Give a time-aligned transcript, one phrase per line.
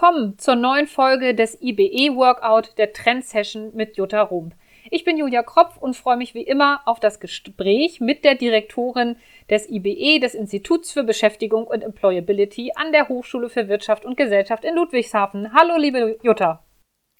[0.00, 4.54] Willkommen zur neuen Folge des IBE Workout der Trend Session mit Jutta Rump.
[4.92, 9.16] Ich bin Julia Kropf und freue mich wie immer auf das Gespräch mit der Direktorin
[9.50, 14.64] des IBE, des Instituts für Beschäftigung und Employability an der Hochschule für Wirtschaft und Gesellschaft
[14.64, 15.52] in Ludwigshafen.
[15.52, 16.64] Hallo, liebe Jutta.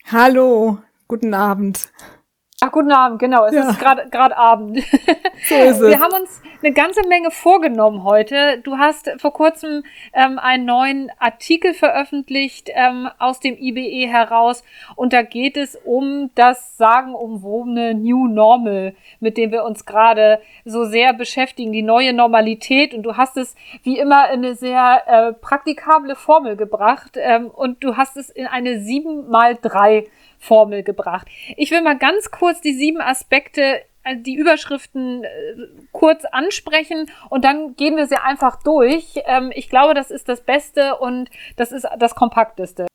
[0.05, 1.91] Hallo, guten Abend.
[2.61, 3.45] Ach, guten Abend, genau.
[3.45, 3.71] Es ja.
[3.71, 4.83] ist gerade Abend.
[5.49, 5.81] So ist es.
[5.81, 8.59] Wir haben uns eine ganze Menge vorgenommen heute.
[8.65, 14.65] Du hast vor kurzem ähm, einen neuen Artikel veröffentlicht ähm, aus dem IBE heraus
[14.97, 20.85] und da geht es um das sagenumwobene New Normal, mit dem wir uns gerade so
[20.85, 22.93] sehr beschäftigen, die neue Normalität.
[22.93, 27.85] Und du hast es wie immer in eine sehr äh, praktikable Formel gebracht ähm, und
[27.85, 31.27] du hast es in eine 7 mal 3 Formel gebracht.
[31.57, 35.29] Ich will mal ganz kurz die sieben Aspekte äh, die Überschriften äh,
[35.93, 39.21] kurz ansprechen und dann gehen wir sie einfach durch.
[39.27, 42.87] Ähm, ich glaube, das ist das Beste und das ist das Kompakteste.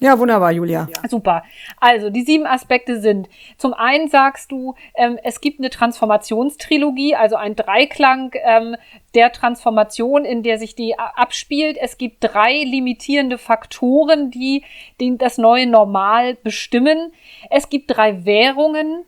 [0.00, 0.88] Ja, wunderbar, Julia.
[1.08, 1.42] Super.
[1.80, 7.34] Also, die sieben Aspekte sind, zum einen sagst du, ähm, es gibt eine Transformationstrilogie, also
[7.34, 8.76] ein Dreiklang ähm,
[9.16, 11.76] der Transformation, in der sich die abspielt.
[11.80, 14.62] Es gibt drei limitierende Faktoren, die,
[15.00, 17.12] die das neue Normal bestimmen.
[17.50, 19.04] Es gibt drei Währungen.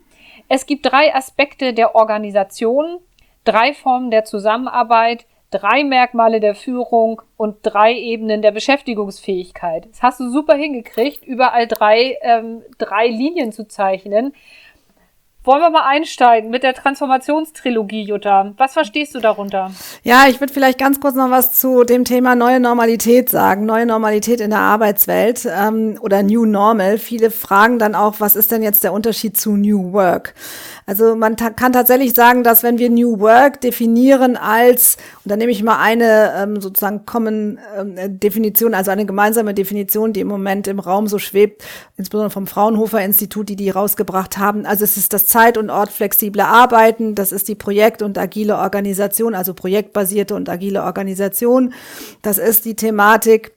[0.49, 2.97] Es gibt drei Aspekte der Organisation,
[3.45, 9.87] drei Formen der Zusammenarbeit, drei Merkmale der Führung und drei Ebenen der Beschäftigungsfähigkeit.
[9.91, 14.33] Das hast du super hingekriegt, überall drei, ähm, drei Linien zu zeichnen.
[15.43, 18.53] Wollen wir mal einsteigen mit der Transformationstrilogie, Jutta?
[18.57, 19.71] Was verstehst du darunter?
[20.03, 23.65] Ja, ich würde vielleicht ganz kurz noch was zu dem Thema neue Normalität sagen.
[23.65, 26.99] Neue Normalität in der Arbeitswelt ähm, oder New Normal.
[26.99, 30.35] Viele fragen dann auch, was ist denn jetzt der Unterschied zu New Work?
[30.85, 35.37] Also man ta kann tatsächlich sagen, dass wenn wir New Work definieren als, und da
[35.37, 40.27] nehme ich mal eine ähm, sozusagen Common ähm, Definition, also eine gemeinsame Definition, die im
[40.27, 41.63] Moment im Raum so schwebt,
[41.97, 44.67] insbesondere vom Fraunhofer Institut, die die rausgebracht haben.
[44.67, 49.33] Also es ist das zeit- und ortflexible Arbeiten, das ist die Projekt- und agile Organisation,
[49.33, 51.73] also projektbasierte und agile Organisation.
[52.21, 53.53] Das ist die Thematik,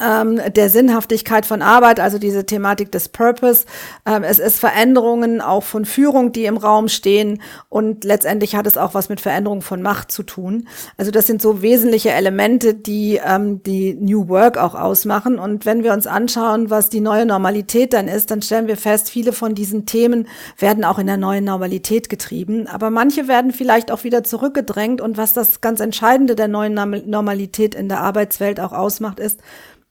[0.00, 3.64] ähm, der Sinnhaftigkeit von Arbeit, also diese Thematik des Purpose.
[4.06, 8.76] Ähm, es ist Veränderungen auch von Führung, die im Raum stehen und letztendlich hat es
[8.76, 10.68] auch was mit Veränderung von Macht zu tun.
[10.96, 15.38] Also das sind so wesentliche Elemente, die ähm, die New Work auch ausmachen.
[15.38, 19.10] Und wenn wir uns anschauen, was die neue Normalität dann ist, dann stellen wir fest,
[19.10, 20.28] viele von diesen Themen
[20.58, 22.66] werden auch in der neuen Normalität getrieben.
[22.66, 25.00] Aber manche werden vielleicht auch wieder zurückgedrängt.
[25.00, 29.40] Und was das ganz Entscheidende der neuen Normalität in der Arbeitswelt auch ausmacht, ist,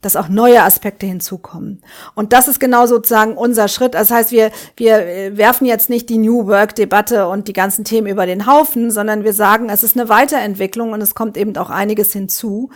[0.05, 1.81] dass auch neue Aspekte hinzukommen.
[2.15, 3.93] Und das ist genau sozusagen unser Schritt.
[3.93, 8.07] Das heißt, wir, wir äh, werfen jetzt nicht die New Work-Debatte und die ganzen Themen
[8.07, 11.69] über den Haufen, sondern wir sagen, es ist eine Weiterentwicklung und es kommt eben auch
[11.69, 12.69] einiges hinzu.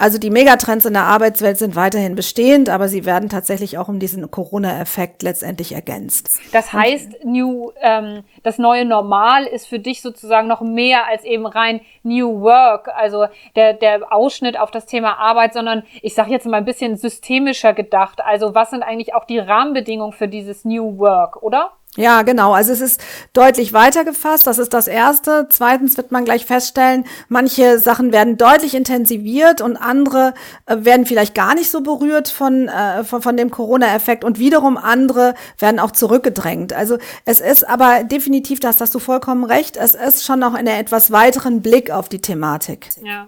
[0.00, 3.98] Also die Megatrends in der Arbeitswelt sind weiterhin bestehend, aber sie werden tatsächlich auch um
[3.98, 6.40] diesen Corona-Effekt letztendlich ergänzt.
[6.52, 11.44] Das heißt, New, ähm, das neue Normal ist für dich sozusagen noch mehr als eben
[11.44, 13.26] rein New Work, also
[13.56, 18.20] der, der Ausschnitt auf das Thema Arbeit, sondern ich sage jetzt mal bisschen systemischer gedacht.
[18.24, 21.72] Also was sind eigentlich auch die Rahmenbedingungen für dieses New Work, oder?
[21.96, 22.52] Ja, genau.
[22.52, 23.00] Also es ist
[23.32, 24.46] deutlich weiter gefasst.
[24.46, 25.48] Das ist das Erste.
[25.50, 30.34] Zweitens wird man gleich feststellen, manche Sachen werden deutlich intensiviert und andere
[30.66, 34.76] äh, werden vielleicht gar nicht so berührt von, äh, von, von dem Corona-Effekt und wiederum
[34.76, 36.72] andere werden auch zurückgedrängt.
[36.72, 40.78] Also es ist aber definitiv, das hast du vollkommen recht, es ist schon noch eine
[40.78, 42.90] etwas weiteren Blick auf die Thematik.
[43.02, 43.26] Ja.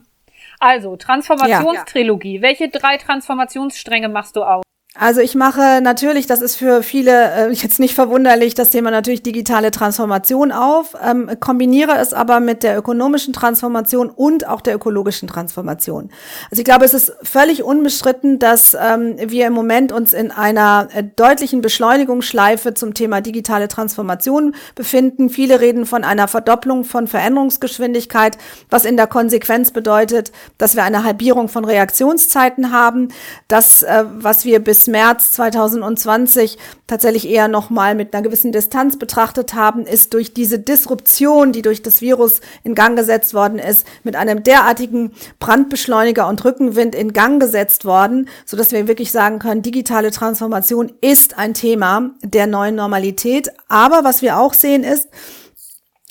[0.62, 2.36] Also, Transformationstrilogie.
[2.36, 2.42] Ja.
[2.42, 4.62] Welche drei Transformationsstränge machst du auf?
[4.94, 9.22] Also ich mache natürlich, das ist für viele äh, jetzt nicht verwunderlich, das Thema natürlich
[9.22, 15.28] digitale Transformation auf, ähm, kombiniere es aber mit der ökonomischen Transformation und auch der ökologischen
[15.28, 16.10] Transformation.
[16.50, 20.88] Also ich glaube, es ist völlig unbestritten, dass ähm, wir im Moment uns in einer
[20.92, 25.30] äh, deutlichen Beschleunigungsschleife zum Thema digitale Transformation befinden.
[25.30, 28.36] Viele reden von einer Verdopplung von Veränderungsgeschwindigkeit,
[28.68, 33.08] was in der Konsequenz bedeutet, dass wir eine Halbierung von Reaktionszeiten haben.
[33.48, 39.54] Das, äh, was wir bis März 2020 tatsächlich eher nochmal mit einer gewissen Distanz betrachtet
[39.54, 44.16] haben, ist durch diese Disruption, die durch das Virus in Gang gesetzt worden ist, mit
[44.16, 49.62] einem derartigen Brandbeschleuniger und Rückenwind in Gang gesetzt worden, so dass wir wirklich sagen können,
[49.62, 53.50] digitale Transformation ist ein Thema der neuen Normalität.
[53.68, 55.08] Aber was wir auch sehen ist,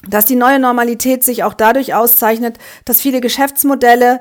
[0.07, 4.19] dass die neue Normalität sich auch dadurch auszeichnet, dass viele Geschäftsmodelle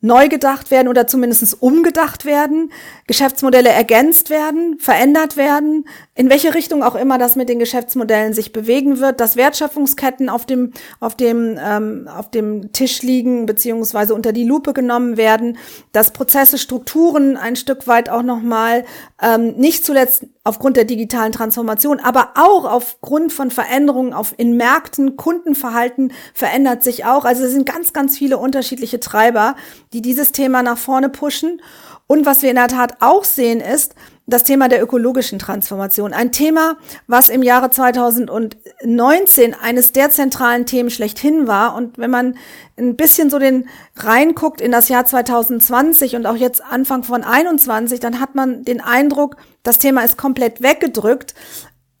[0.00, 2.72] neu gedacht werden oder zumindest umgedacht werden,
[3.08, 8.52] Geschäftsmodelle ergänzt werden, verändert werden, in welche Richtung auch immer das mit den Geschäftsmodellen sich
[8.52, 14.32] bewegen wird, dass Wertschöpfungsketten auf dem, auf dem, ähm, auf dem Tisch liegen beziehungsweise unter
[14.32, 15.56] die Lupe genommen werden,
[15.92, 18.84] dass Prozesse, Strukturen ein Stück weit auch nochmal,
[19.22, 25.16] ähm, nicht zuletzt aufgrund der digitalen Transformation, aber auch aufgrund von Veränderungen auf, in Märkten,
[25.16, 27.24] Kundenverhalten verändert sich auch.
[27.24, 29.56] Also es sind ganz, ganz viele unterschiedliche Treiber,
[29.94, 31.62] die dieses Thema nach vorne pushen.
[32.08, 33.94] Und was wir in der Tat auch sehen, ist
[34.26, 36.14] das Thema der ökologischen Transformation.
[36.14, 36.76] Ein Thema,
[37.06, 41.74] was im Jahre 2019 eines der zentralen Themen schlechthin war.
[41.74, 42.36] Und wenn man
[42.78, 48.00] ein bisschen so den reinguckt in das Jahr 2020 und auch jetzt Anfang von 21,
[48.00, 51.34] dann hat man den Eindruck, das Thema ist komplett weggedrückt.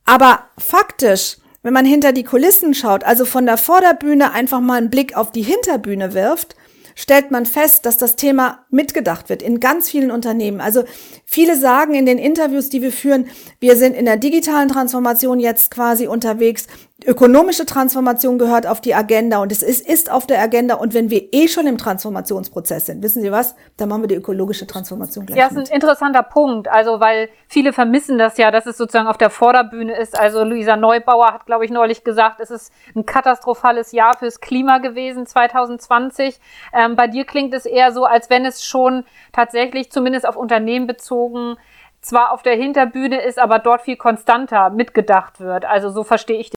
[0.06, 4.90] Aber faktisch, wenn man hinter die Kulissen schaut, also von der Vorderbühne einfach mal einen
[4.90, 6.56] Blick auf die Hinterbühne wirft,
[6.98, 10.60] stellt man fest, dass das Thema mitgedacht wird in ganz vielen Unternehmen.
[10.60, 10.82] Also
[11.24, 13.28] viele sagen in den Interviews, die wir führen,
[13.60, 16.66] wir sind in der digitalen Transformation jetzt quasi unterwegs
[17.06, 20.74] ökonomische Transformation gehört auf die Agenda und es ist, ist auf der Agenda.
[20.74, 23.54] Und wenn wir eh schon im Transformationsprozess sind, wissen Sie was?
[23.76, 25.38] Dann machen wir die ökologische Transformation gleich.
[25.38, 26.66] Ja, ist ein interessanter Punkt.
[26.66, 30.18] Also, weil viele vermissen das ja, dass es sozusagen auf der Vorderbühne ist.
[30.18, 34.78] Also, Luisa Neubauer hat, glaube ich, neulich gesagt, es ist ein katastrophales Jahr fürs Klima
[34.78, 36.40] gewesen, 2020.
[36.74, 40.88] Ähm, bei dir klingt es eher so, als wenn es schon tatsächlich, zumindest auf Unternehmen
[40.88, 41.56] bezogen,
[42.00, 45.64] zwar auf der Hinterbühne ist, aber dort viel konstanter mitgedacht wird.
[45.64, 46.50] Also, so verstehe ich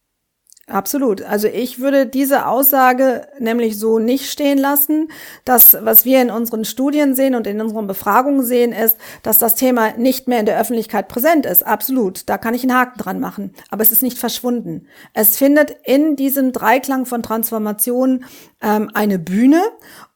[0.72, 1.22] Absolut.
[1.22, 5.10] Also ich würde diese Aussage nämlich so nicht stehen lassen.
[5.44, 9.56] Das, was wir in unseren Studien sehen und in unseren Befragungen sehen, ist, dass das
[9.56, 11.66] Thema nicht mehr in der Öffentlichkeit präsent ist.
[11.66, 12.30] Absolut.
[12.30, 13.54] Da kann ich einen Haken dran machen.
[13.70, 14.88] Aber es ist nicht verschwunden.
[15.14, 18.24] Es findet in diesem Dreiklang von Transformation
[18.62, 19.62] ähm, eine Bühne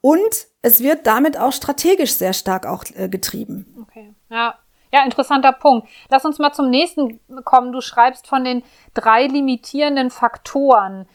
[0.00, 3.66] und es wird damit auch strategisch sehr stark auch äh, getrieben.
[3.82, 4.14] Okay.
[4.30, 4.58] Ja,
[4.96, 5.88] ja, interessanter Punkt.
[6.10, 7.72] Lass uns mal zum nächsten kommen.
[7.72, 8.62] Du schreibst von den
[8.94, 11.06] drei limitierenden Faktoren.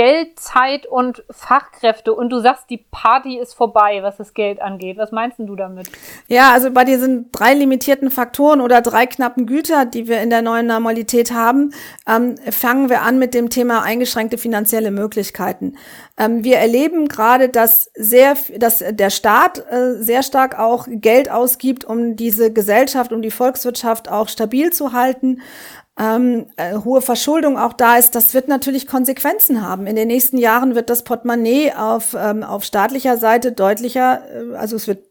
[0.00, 4.96] Geld, Zeit und Fachkräfte und du sagst, die Party ist vorbei, was das Geld angeht.
[4.96, 5.90] Was meinst du damit?
[6.26, 10.40] Ja, also bei diesen drei limitierten Faktoren oder drei knappen Güter, die wir in der
[10.40, 11.74] neuen Normalität haben,
[12.08, 15.76] ähm, fangen wir an mit dem Thema eingeschränkte finanzielle Möglichkeiten.
[16.16, 21.84] Ähm, wir erleben gerade, dass sehr, dass der Staat äh, sehr stark auch Geld ausgibt,
[21.84, 25.42] um diese Gesellschaft, um die Volkswirtschaft auch stabil zu halten
[25.98, 29.86] ähm, äh, hohe Verschuldung auch da ist, das wird natürlich Konsequenzen haben.
[29.86, 34.76] In den nächsten Jahren wird das Portemonnaie auf, ähm, auf staatlicher Seite deutlicher, äh, also
[34.76, 35.09] es wird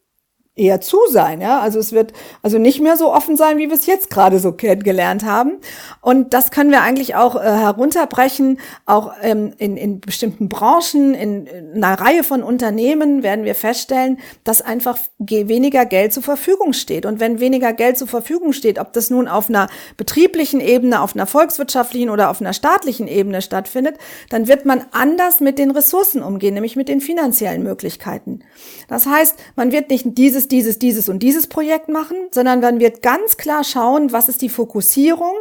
[0.60, 1.60] eher zu sein, ja.
[1.60, 4.52] Also es wird also nicht mehr so offen sein, wie wir es jetzt gerade so
[4.52, 5.54] kennengelernt haben.
[6.02, 11.48] Und das können wir eigentlich auch äh, herunterbrechen, auch ähm, in, in bestimmten Branchen, in,
[11.48, 17.06] in einer Reihe von Unternehmen werden wir feststellen, dass einfach weniger Geld zur Verfügung steht.
[17.06, 21.16] Und wenn weniger Geld zur Verfügung steht, ob das nun auf einer betrieblichen Ebene, auf
[21.16, 23.96] einer volkswirtschaftlichen oder auf einer staatlichen Ebene stattfindet,
[24.30, 28.42] dann wird man anders mit den Ressourcen umgehen, nämlich mit den finanziellen Möglichkeiten.
[28.88, 33.01] Das heißt, man wird nicht dieses dieses, dieses und dieses Projekt machen, sondern man wird
[33.01, 35.36] ganz klar schauen, was ist die Fokussierung,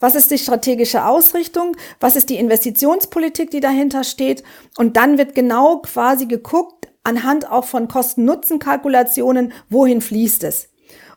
[0.00, 4.42] was ist die strategische Ausrichtung, was ist die Investitionspolitik, die dahinter steht.
[4.76, 10.68] Und dann wird genau quasi geguckt, anhand auch von Kosten-Nutzen-Kalkulationen, wohin fließt es.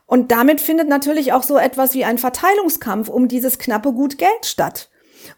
[0.06, 4.46] Und damit findet natürlich auch so etwas wie ein Verteilungskampf um dieses knappe Gut Geld
[4.46, 4.88] statt.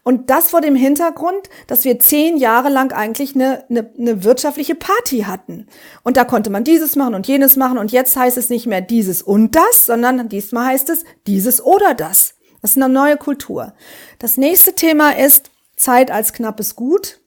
[0.03, 4.75] Und das vor dem Hintergrund, dass wir zehn Jahre lang eigentlich eine, eine, eine wirtschaftliche
[4.75, 5.67] Party hatten.
[6.03, 7.77] Und da konnte man dieses machen und jenes machen.
[7.77, 11.93] Und jetzt heißt es nicht mehr dieses und das, sondern diesmal heißt es dieses oder
[11.93, 12.35] das.
[12.61, 13.73] Das ist eine neue Kultur.
[14.19, 17.19] Das nächste Thema ist Zeit als knappes Gut.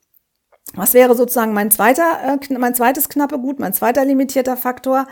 [0.75, 5.07] Was wäre sozusagen mein zweiter, äh, mein zweites knappe Gut, mein zweiter limitierter Faktor?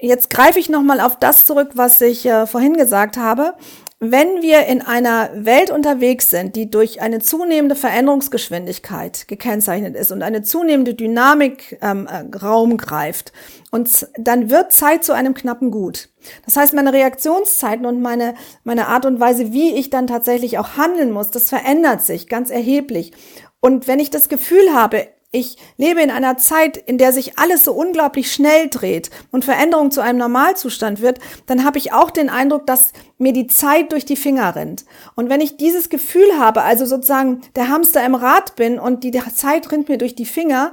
[0.00, 3.54] Jetzt greife ich nochmal auf das zurück, was ich äh, vorhin gesagt habe.
[3.98, 10.22] Wenn wir in einer Welt unterwegs sind, die durch eine zunehmende Veränderungsgeschwindigkeit gekennzeichnet ist und
[10.22, 13.32] eine zunehmende Dynamik ähm, äh, Raum greift,
[13.70, 16.08] und dann wird Zeit zu einem knappen Gut.
[16.44, 18.34] Das heißt, meine Reaktionszeiten und meine,
[18.64, 22.50] meine Art und Weise, wie ich dann tatsächlich auch handeln muss, das verändert sich ganz
[22.50, 23.12] erheblich.
[23.60, 27.64] Und wenn ich das Gefühl habe, ich lebe in einer Zeit, in der sich alles
[27.64, 32.30] so unglaublich schnell dreht und Veränderung zu einem Normalzustand wird, dann habe ich auch den
[32.30, 34.84] Eindruck, dass mir die Zeit durch die Finger rennt.
[35.14, 39.12] Und wenn ich dieses Gefühl habe, also sozusagen der Hamster im Rad bin und die
[39.34, 40.72] Zeit rinnt mir durch die Finger,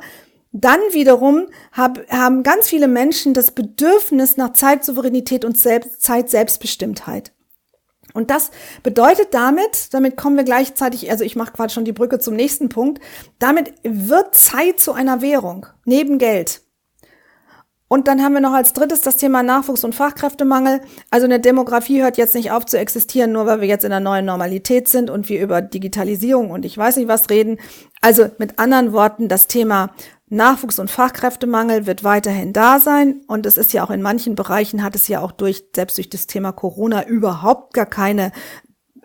[0.54, 7.34] dann wiederum hab, haben ganz viele Menschen das Bedürfnis nach Zeitsouveränität und Selbst, Zeit-Selbstbestimmtheit.
[8.14, 8.52] Und das
[8.84, 12.70] bedeutet damit, damit kommen wir gleichzeitig, also ich mache gerade schon die Brücke zum nächsten
[12.70, 13.02] Punkt,
[13.40, 16.62] damit wird Zeit zu einer Währung, neben Geld.
[17.94, 20.82] Und dann haben wir noch als drittes das Thema Nachwuchs- und Fachkräftemangel.
[21.12, 24.00] Also eine Demografie hört jetzt nicht auf zu existieren, nur weil wir jetzt in der
[24.00, 27.60] neuen Normalität sind und wir über Digitalisierung und ich weiß nicht was reden.
[28.02, 29.92] Also mit anderen Worten, das Thema
[30.34, 33.22] Nachwuchs- und Fachkräftemangel wird weiterhin da sein.
[33.28, 36.10] Und es ist ja auch in manchen Bereichen hat es ja auch durch, selbst durch
[36.10, 38.32] das Thema Corona überhaupt gar keine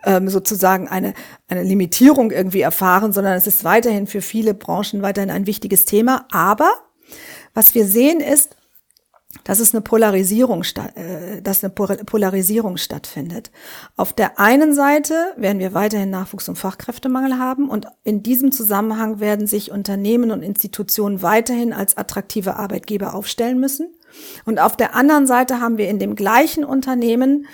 [0.03, 1.13] ähm, sozusagen eine,
[1.47, 6.25] eine Limitierung irgendwie erfahren, sondern es ist weiterhin für viele Branchen weiterhin ein wichtiges Thema.
[6.31, 6.71] Aber
[7.53, 8.55] was wir sehen ist,
[9.43, 10.63] dass es eine Polarisierung,
[10.95, 13.51] äh, dass eine Polarisierung stattfindet.
[13.95, 19.19] Auf der einen Seite werden wir weiterhin Nachwuchs- und Fachkräftemangel haben und in diesem Zusammenhang
[19.19, 23.93] werden sich Unternehmen und Institutionen weiterhin als attraktive Arbeitgeber aufstellen müssen.
[24.45, 27.45] Und auf der anderen Seite haben wir in dem gleichen Unternehmen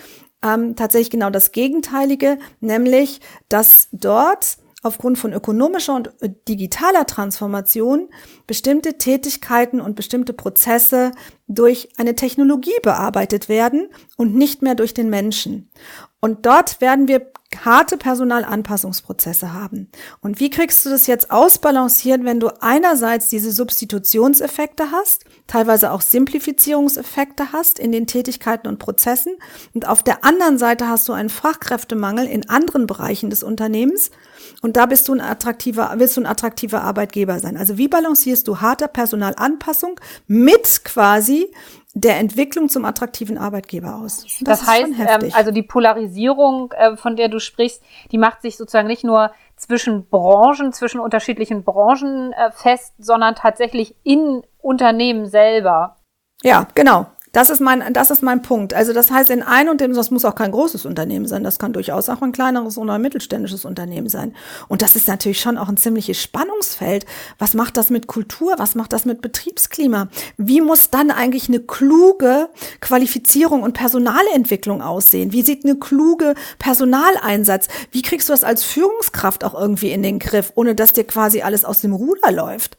[0.41, 8.07] ähm, tatsächlich genau das Gegenteilige, nämlich dass dort aufgrund von ökonomischer und äh, digitaler Transformation
[8.45, 11.11] bestimmte Tätigkeiten und bestimmte Prozesse
[11.47, 15.69] durch eine Technologie bearbeitet werden und nicht mehr durch den Menschen.
[16.19, 17.31] Und dort werden wir
[17.63, 19.89] harte Personalanpassungsprozesse haben.
[20.21, 26.01] Und wie kriegst du das jetzt ausbalanciert, wenn du einerseits diese Substitutionseffekte hast, teilweise auch
[26.01, 29.37] Simplifizierungseffekte hast in den Tätigkeiten und Prozessen
[29.73, 34.11] und auf der anderen Seite hast du einen Fachkräftemangel in anderen Bereichen des Unternehmens
[34.61, 37.55] und da bist du ein attraktiver, willst du ein attraktiver Arbeitgeber sein.
[37.55, 41.34] Also wie balancierst du harte Personalanpassung mit quasi
[41.93, 44.23] der Entwicklung zum attraktiven Arbeitgeber aus.
[44.41, 48.57] Das, das heißt, ähm, also die Polarisierung, äh, von der du sprichst, die macht sich
[48.57, 55.97] sozusagen nicht nur zwischen Branchen, zwischen unterschiedlichen Branchen äh, fest, sondern tatsächlich in Unternehmen selber.
[56.43, 57.07] Ja, genau.
[57.35, 58.73] Das ist mein, das ist mein Punkt.
[58.73, 61.43] Also das heißt, in ein und dem, das muss auch kein großes Unternehmen sein.
[61.43, 64.33] Das kann durchaus auch ein kleineres oder ein mittelständisches Unternehmen sein.
[64.69, 67.05] Und das ist natürlich schon auch ein ziemliches Spannungsfeld.
[67.37, 68.53] Was macht das mit Kultur?
[68.55, 70.07] Was macht das mit Betriebsklima?
[70.37, 72.47] Wie muss dann eigentlich eine kluge
[72.79, 75.33] Qualifizierung und Personalentwicklung aussehen?
[75.33, 77.67] Wie sieht eine kluge Personaleinsatz?
[77.91, 81.41] Wie kriegst du das als Führungskraft auch irgendwie in den Griff, ohne dass dir quasi
[81.41, 82.77] alles aus dem Ruder läuft?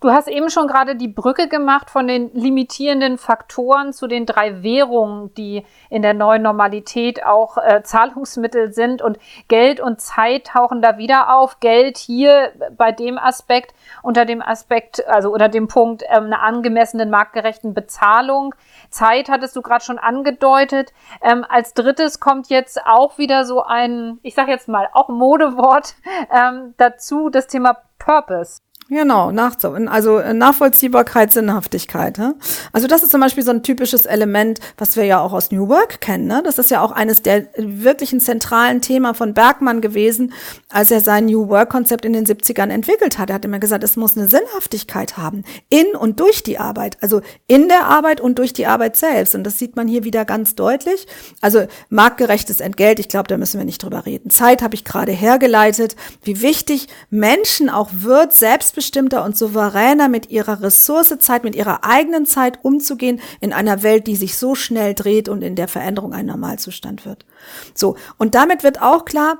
[0.00, 4.62] Du hast eben schon gerade die Brücke gemacht von den limitierenden Faktoren zu den drei
[4.62, 9.02] Währungen, die in der neuen Normalität auch äh, Zahlungsmittel sind.
[9.02, 11.58] Und Geld und Zeit tauchen da wieder auf.
[11.58, 17.10] Geld hier bei dem Aspekt, unter dem Aspekt, also unter dem Punkt ähm, einer angemessenen,
[17.10, 18.54] marktgerechten Bezahlung.
[18.90, 20.92] Zeit hattest du gerade schon angedeutet.
[21.22, 25.96] Ähm, als drittes kommt jetzt auch wieder so ein, ich sage jetzt mal, auch Modewort
[26.32, 28.58] ähm, dazu, das Thema Purpose.
[28.90, 32.16] Genau, nach, also äh, Nachvollziehbarkeit, Sinnhaftigkeit.
[32.16, 32.34] Ne?
[32.72, 35.68] Also das ist zum Beispiel so ein typisches Element, was wir ja auch aus New
[35.68, 36.26] Work kennen.
[36.26, 36.40] Ne?
[36.42, 40.32] Das ist ja auch eines der wirklichen zentralen Themen von Bergmann gewesen,
[40.70, 43.28] als er sein New Work-Konzept in den 70ern entwickelt hat.
[43.28, 46.96] Er hat immer gesagt, es muss eine Sinnhaftigkeit haben, in und durch die Arbeit.
[47.02, 49.34] Also in der Arbeit und durch die Arbeit selbst.
[49.34, 51.06] Und das sieht man hier wieder ganz deutlich.
[51.42, 54.30] Also marktgerechtes Entgelt, ich glaube, da müssen wir nicht drüber reden.
[54.30, 60.30] Zeit habe ich gerade hergeleitet, wie wichtig Menschen auch wird, selbst selbstbestimmter und souveräner mit
[60.30, 65.28] ihrer Ressourcezeit, mit ihrer eigenen Zeit umzugehen in einer Welt, die sich so schnell dreht
[65.28, 67.26] und in der Veränderung ein Normalzustand wird.
[67.74, 67.96] So.
[68.18, 69.38] Und damit wird auch klar,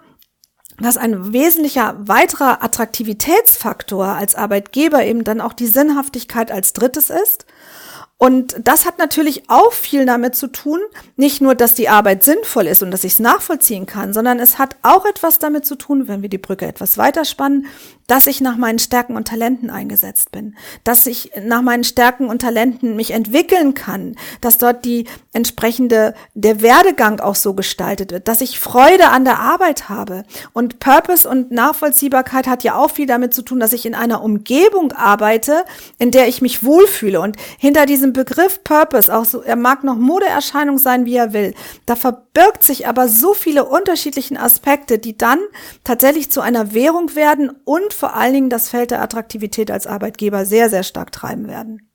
[0.80, 7.47] dass ein wesentlicher weiterer Attraktivitätsfaktor als Arbeitgeber eben dann auch die Sinnhaftigkeit als drittes ist.
[8.21, 10.80] Und das hat natürlich auch viel damit zu tun,
[11.14, 14.59] nicht nur, dass die Arbeit sinnvoll ist und dass ich es nachvollziehen kann, sondern es
[14.59, 17.66] hat auch etwas damit zu tun, wenn wir die Brücke etwas weiterspannen,
[18.08, 22.40] dass ich nach meinen Stärken und Talenten eingesetzt bin, dass ich nach meinen Stärken und
[22.40, 28.40] Talenten mich entwickeln kann, dass dort die entsprechende, der Werdegang auch so gestaltet wird, dass
[28.40, 30.24] ich Freude an der Arbeit habe.
[30.54, 34.22] Und Purpose und Nachvollziehbarkeit hat ja auch viel damit zu tun, dass ich in einer
[34.22, 35.64] Umgebung arbeite,
[35.98, 37.20] in der ich mich wohlfühle.
[37.20, 41.54] Und hinter diesem Begriff Purpose, auch so, er mag noch Modeerscheinung sein, wie er will,
[41.84, 45.40] da verbirgt sich aber so viele unterschiedlichen Aspekte, die dann
[45.84, 50.45] tatsächlich zu einer Währung werden und vor allen Dingen das Feld der Attraktivität als Arbeitgeber
[50.45, 51.90] sehr, sehr stark treiben werden.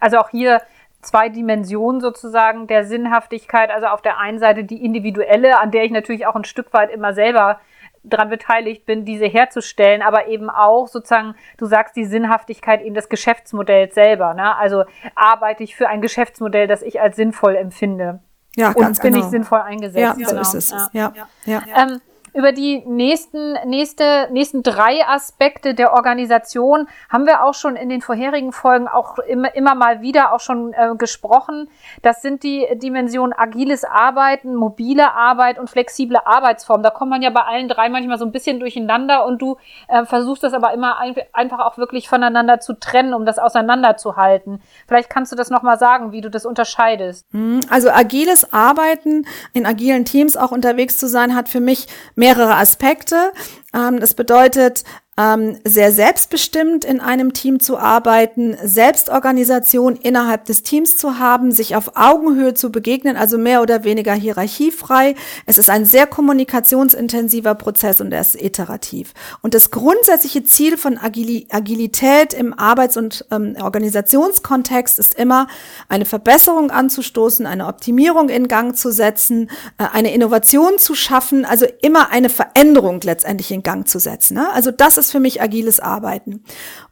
[0.00, 0.62] Also auch hier
[1.02, 3.70] zwei Dimensionen sozusagen der Sinnhaftigkeit.
[3.70, 6.90] Also auf der einen Seite die individuelle, an der ich natürlich auch ein Stück weit
[6.90, 7.60] immer selber
[8.04, 13.08] dran beteiligt bin, diese herzustellen, aber eben auch sozusagen, du sagst die Sinnhaftigkeit eben des
[13.08, 14.34] Geschäftsmodells selber.
[14.34, 14.56] Ne?
[14.56, 18.20] Also arbeite ich für ein Geschäftsmodell, das ich als sinnvoll empfinde.
[18.56, 19.24] Ja, ganz und bin genau.
[19.24, 19.98] ich sinnvoll eingesetzt.
[19.98, 20.42] Ja, genau.
[20.42, 20.88] so ist es.
[20.92, 21.26] Ja, ja.
[21.44, 21.62] ja.
[21.76, 22.00] Ähm,
[22.34, 28.00] über die nächsten, nächste, nächsten drei Aspekte der Organisation haben wir auch schon in den
[28.00, 31.68] vorherigen Folgen auch immer, immer mal wieder auch schon äh, gesprochen.
[32.00, 36.82] Das sind die Dimensionen agiles Arbeiten, mobile Arbeit und flexible Arbeitsformen.
[36.82, 39.56] Da kommt man ja bei allen drei manchmal so ein bisschen durcheinander und du
[39.88, 44.62] äh, versuchst das aber immer ein, einfach auch wirklich voneinander zu trennen, um das auseinanderzuhalten.
[44.88, 47.26] Vielleicht kannst du das nochmal sagen, wie du das unterscheidest.
[47.34, 47.60] Mhm.
[47.68, 51.88] Also agiles Arbeiten, in agilen Teams auch unterwegs zu sein, hat für mich
[52.22, 53.32] mehrere Aspekte.
[53.74, 54.84] Ähm, das bedeutet,
[55.18, 61.76] ähm, sehr selbstbestimmt in einem Team zu arbeiten, Selbstorganisation innerhalb des Teams zu haben, sich
[61.76, 65.14] auf Augenhöhe zu begegnen, also mehr oder weniger hierarchiefrei.
[65.44, 69.12] Es ist ein sehr kommunikationsintensiver Prozess und er ist iterativ.
[69.42, 75.46] Und das grundsätzliche Ziel von Agil Agilität im Arbeits- und ähm, Organisationskontext ist immer,
[75.90, 81.66] eine Verbesserung anzustoßen, eine Optimierung in Gang zu setzen, äh, eine Innovation zu schaffen, also
[81.82, 84.34] immer eine Veränderung letztendlich in Gang zu setzen.
[84.34, 84.50] Ne?
[84.52, 86.44] Also das ist für mich agiles Arbeiten.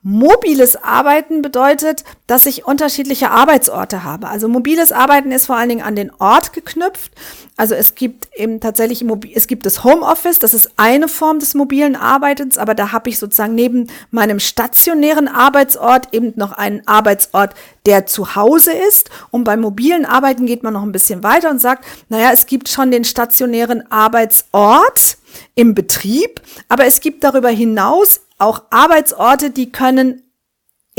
[0.02, 4.28] Mobiles Arbeiten bedeutet, dass ich unterschiedliche Arbeitsorte habe.
[4.28, 7.12] Also mobiles Arbeiten ist vor allen Dingen an den Ort geknüpft.
[7.56, 11.94] Also es gibt eben tatsächlich, es gibt das Homeoffice, das ist eine Form des mobilen
[11.94, 17.54] Arbeitens, aber da habe ich sozusagen neben meinem stationären Arbeitsort eben noch einen Arbeitsort,
[17.86, 19.10] der zu Hause ist.
[19.30, 22.68] Und beim mobilen Arbeiten geht man noch ein bisschen weiter und sagt, naja, es gibt
[22.68, 25.18] schon den stationären Arbeitsort,
[25.54, 30.22] im Betrieb, aber es gibt darüber hinaus auch Arbeitsorte, die können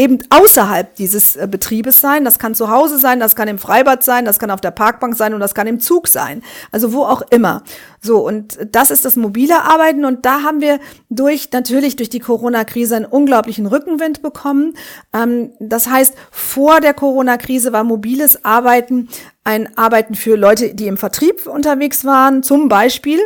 [0.01, 2.25] eben außerhalb dieses äh, Betriebes sein.
[2.25, 5.15] Das kann zu Hause sein, das kann im Freibad sein, das kann auf der Parkbank
[5.15, 6.41] sein und das kann im Zug sein.
[6.71, 7.63] Also wo auch immer.
[8.01, 10.03] So, und das ist das mobile Arbeiten.
[10.05, 10.79] Und da haben wir
[11.09, 14.73] durch, natürlich durch die Corona-Krise einen unglaublichen Rückenwind bekommen.
[15.13, 19.07] Ähm, das heißt, vor der Corona-Krise war mobiles Arbeiten
[19.43, 23.19] ein Arbeiten für Leute, die im Vertrieb unterwegs waren, zum Beispiel.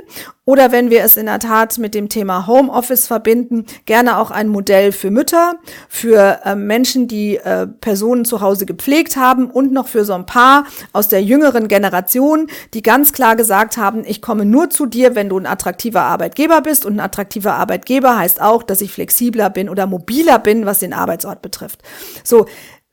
[0.46, 4.48] Oder wenn wir es in der Tat mit dem Thema Homeoffice verbinden, gerne auch ein
[4.48, 5.56] Modell für Mütter,
[5.90, 10.28] für äh, Menschen, die äh, Personen zu Hause gepflegt haben und noch für so ein
[10.28, 15.16] paar aus der jüngeren Generation, die ganz klar gesagt haben, ich komme nur zu dir,
[15.16, 16.86] wenn du ein attraktiver Arbeitgeber bist.
[16.86, 20.94] Und ein attraktiver Arbeitgeber heißt auch, dass ich flexibler bin oder mobiler bin, was den
[20.94, 21.82] Arbeitsort betrifft.
[22.24, 22.46] So,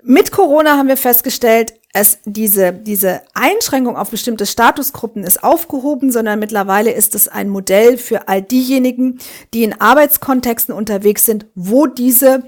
[0.02, 6.38] mit Corona haben wir festgestellt, es diese, diese Einschränkung auf bestimmte Statusgruppen ist aufgehoben, sondern
[6.38, 9.18] mittlerweile ist es ein Modell für all diejenigen,
[9.52, 12.44] die in Arbeitskontexten unterwegs sind, wo diese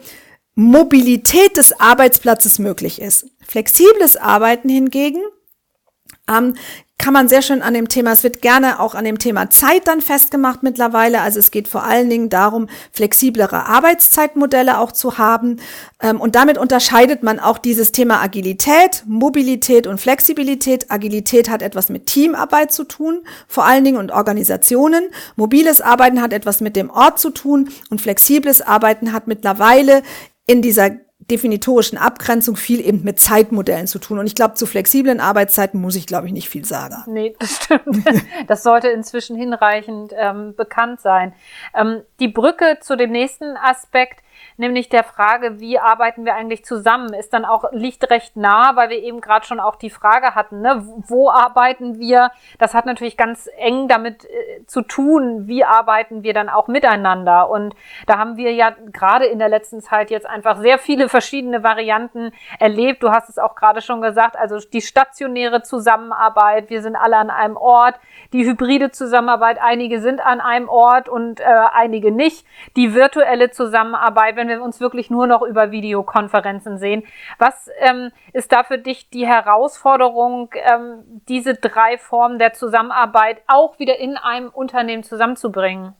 [0.55, 3.27] Mobilität des Arbeitsplatzes möglich ist.
[3.47, 5.21] Flexibles Arbeiten hingegen
[6.29, 6.55] ähm,
[6.97, 9.89] kann man sehr schön an dem Thema, es wird gerne auch an dem Thema Zeit
[9.89, 11.21] dann festgemacht mittlerweile.
[11.21, 15.61] Also es geht vor allen Dingen darum, flexiblere Arbeitszeitmodelle auch zu haben.
[16.01, 20.91] Ähm, und damit unterscheidet man auch dieses Thema Agilität, Mobilität und Flexibilität.
[20.91, 25.05] Agilität hat etwas mit Teamarbeit zu tun, vor allen Dingen und Organisationen.
[25.37, 30.03] Mobiles Arbeiten hat etwas mit dem Ort zu tun und flexibles Arbeiten hat mittlerweile
[30.47, 30.91] in dieser
[31.31, 34.19] definitorischen Abgrenzung viel eben mit Zeitmodellen zu tun.
[34.19, 36.97] Und ich glaube, zu flexiblen Arbeitszeiten muss ich, glaube ich, nicht viel sagen.
[37.07, 38.05] Nee, das stimmt.
[38.47, 41.33] das sollte inzwischen hinreichend ähm, bekannt sein.
[41.75, 44.24] Ähm, die Brücke zu dem nächsten Aspekt
[44.57, 48.91] nämlich der Frage, wie arbeiten wir eigentlich zusammen, ist dann auch, liegt recht nah, weil
[48.91, 52.31] wir eben gerade schon auch die Frage hatten, ne, wo arbeiten wir?
[52.59, 57.51] Das hat natürlich ganz eng damit äh, zu tun, wie arbeiten wir dann auch miteinander.
[57.51, 57.75] Und
[58.07, 62.33] da haben wir ja gerade in der letzten Zeit jetzt einfach sehr viele verschiedene Varianten
[62.59, 63.03] erlebt.
[63.03, 67.31] Du hast es auch gerade schon gesagt, also die stationäre Zusammenarbeit, wir sind alle an
[67.31, 67.97] einem Ort,
[68.33, 74.37] die hybride Zusammenarbeit, einige sind an einem Ort und äh, einige nicht, die virtuelle Zusammenarbeit,
[74.49, 77.05] wenn wir uns wirklich nur noch über Videokonferenzen sehen.
[77.39, 83.79] Was ähm, ist da für dich die Herausforderung, ähm, diese drei Formen der Zusammenarbeit auch
[83.79, 85.95] wieder in einem Unternehmen zusammenzubringen?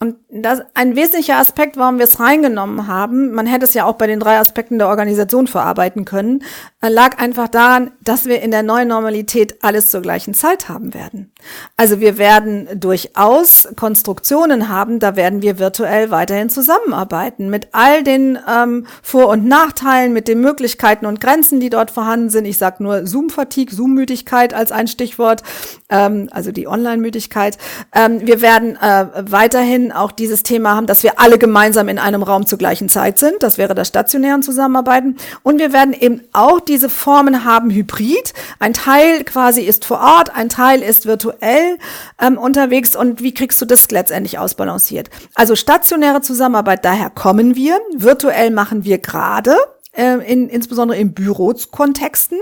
[0.00, 3.94] Und das ein wesentlicher Aspekt, warum wir es reingenommen haben, man hätte es ja auch
[3.94, 6.44] bei den drei Aspekten der Organisation verarbeiten können,
[6.80, 10.94] äh, lag einfach daran, dass wir in der neuen Normalität alles zur gleichen Zeit haben
[10.94, 11.32] werden.
[11.76, 18.38] Also wir werden durchaus Konstruktionen haben, da werden wir virtuell weiterhin zusammenarbeiten mit all den
[18.48, 22.44] ähm, Vor- und Nachteilen, mit den Möglichkeiten und Grenzen, die dort vorhanden sind.
[22.44, 25.42] Ich sage nur Zoom-Fatigue, Zoom-Müdigkeit als ein Stichwort,
[25.88, 27.58] ähm, also die Online-Müdigkeit.
[27.94, 32.22] Ähm, wir werden äh, weiterhin auch dieses Thema haben, dass wir alle gemeinsam in einem
[32.22, 33.42] Raum zur gleichen Zeit sind.
[33.42, 35.16] Das wäre das stationären Zusammenarbeiten.
[35.42, 38.34] Und wir werden eben auch diese Formen haben, hybrid.
[38.58, 41.78] Ein Teil quasi ist vor Ort, ein Teil ist virtuell
[42.20, 42.96] ähm, unterwegs.
[42.96, 45.10] Und wie kriegst du das letztendlich ausbalanciert?
[45.34, 47.78] Also stationäre Zusammenarbeit, daher kommen wir.
[47.96, 49.56] Virtuell machen wir gerade
[49.92, 52.38] äh, in, insbesondere in Bürokontexten.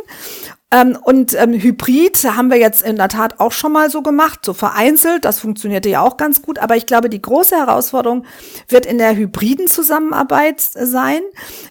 [0.73, 4.41] Ähm, und ähm, Hybrid haben wir jetzt in der Tat auch schon mal so gemacht,
[4.45, 5.25] so vereinzelt.
[5.25, 6.59] Das funktionierte ja auch ganz gut.
[6.59, 8.25] Aber ich glaube, die große Herausforderung
[8.69, 11.21] wird in der hybriden Zusammenarbeit sein.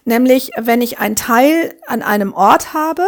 [0.06, 3.06] Nämlich, wenn ich ein Teil an einem Ort habe,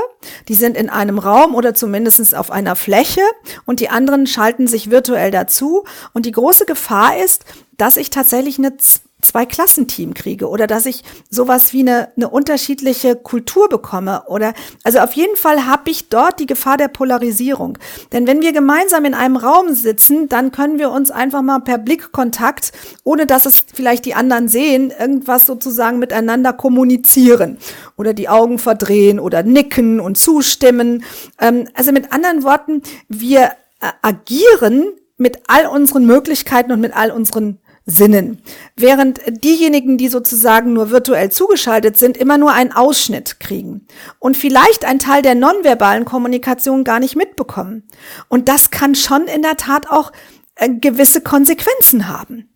[0.49, 3.23] die sind in einem Raum oder zumindest auf einer Fläche
[3.65, 5.85] und die anderen schalten sich virtuell dazu.
[6.13, 7.45] Und die große Gefahr ist,
[7.79, 8.77] dass ich tatsächlich eine
[9.21, 14.55] Zwei-Klassenteam kriege oder dass ich sowas wie eine, eine unterschiedliche Kultur bekomme oder
[14.85, 17.79] also auf jeden Fall habe ich dort die Gefahr der Polarisierung.
[18.13, 21.79] Denn wenn wir gemeinsam in einem Raum sitzen, dann können wir uns einfach mal per
[21.79, 27.59] Blickkontakt, ohne dass es vielleicht die anderen sehen, irgendwas sozusagen miteinander kommunizieren
[27.97, 31.03] oder die Augen verdrehen oder nicken und zustimmen.
[31.41, 37.11] Ähm, also mit anderen Worten, wir äh, agieren mit all unseren Möglichkeiten und mit all
[37.11, 37.59] unseren
[37.91, 38.43] Sinnen.
[38.77, 43.87] Während diejenigen, die sozusagen nur virtuell zugeschaltet sind, immer nur einen Ausschnitt kriegen
[44.19, 47.89] und vielleicht einen Teil der nonverbalen Kommunikation gar nicht mitbekommen.
[48.29, 50.13] Und das kann schon in der Tat auch
[50.57, 52.51] äh, gewisse Konsequenzen haben.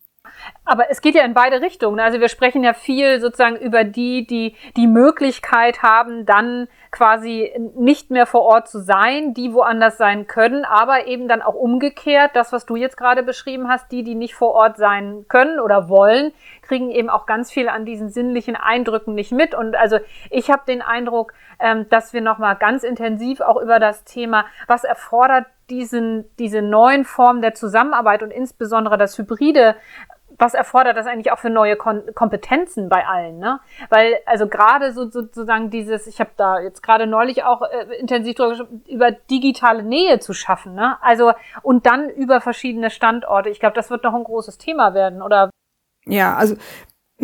[0.64, 1.98] Aber es geht ja in beide Richtungen.
[1.98, 8.10] Also wir sprechen ja viel sozusagen über die, die die Möglichkeit haben, dann quasi nicht
[8.10, 12.52] mehr vor Ort zu sein, die woanders sein können, aber eben dann auch umgekehrt, das,
[12.52, 16.32] was du jetzt gerade beschrieben hast, die, die nicht vor Ort sein können oder wollen,
[16.60, 19.56] kriegen eben auch ganz viel an diesen sinnlichen Eindrücken nicht mit.
[19.56, 19.98] Und also
[20.30, 24.84] ich habe den Eindruck, ähm, dass wir nochmal ganz intensiv auch über das Thema, was
[24.84, 29.74] erfordert diesen, diese neuen Formen der Zusammenarbeit und insbesondere das Hybride
[30.38, 33.60] was erfordert das eigentlich auch für neue Kon Kompetenzen bei allen, ne?
[33.90, 38.36] Weil also gerade so, sozusagen dieses, ich habe da jetzt gerade neulich auch äh, intensiv
[38.36, 40.98] drüber über digitale Nähe zu schaffen, ne?
[41.02, 43.50] Also und dann über verschiedene Standorte.
[43.50, 45.50] Ich glaube, das wird noch ein großes Thema werden, oder?
[46.06, 46.56] Ja, also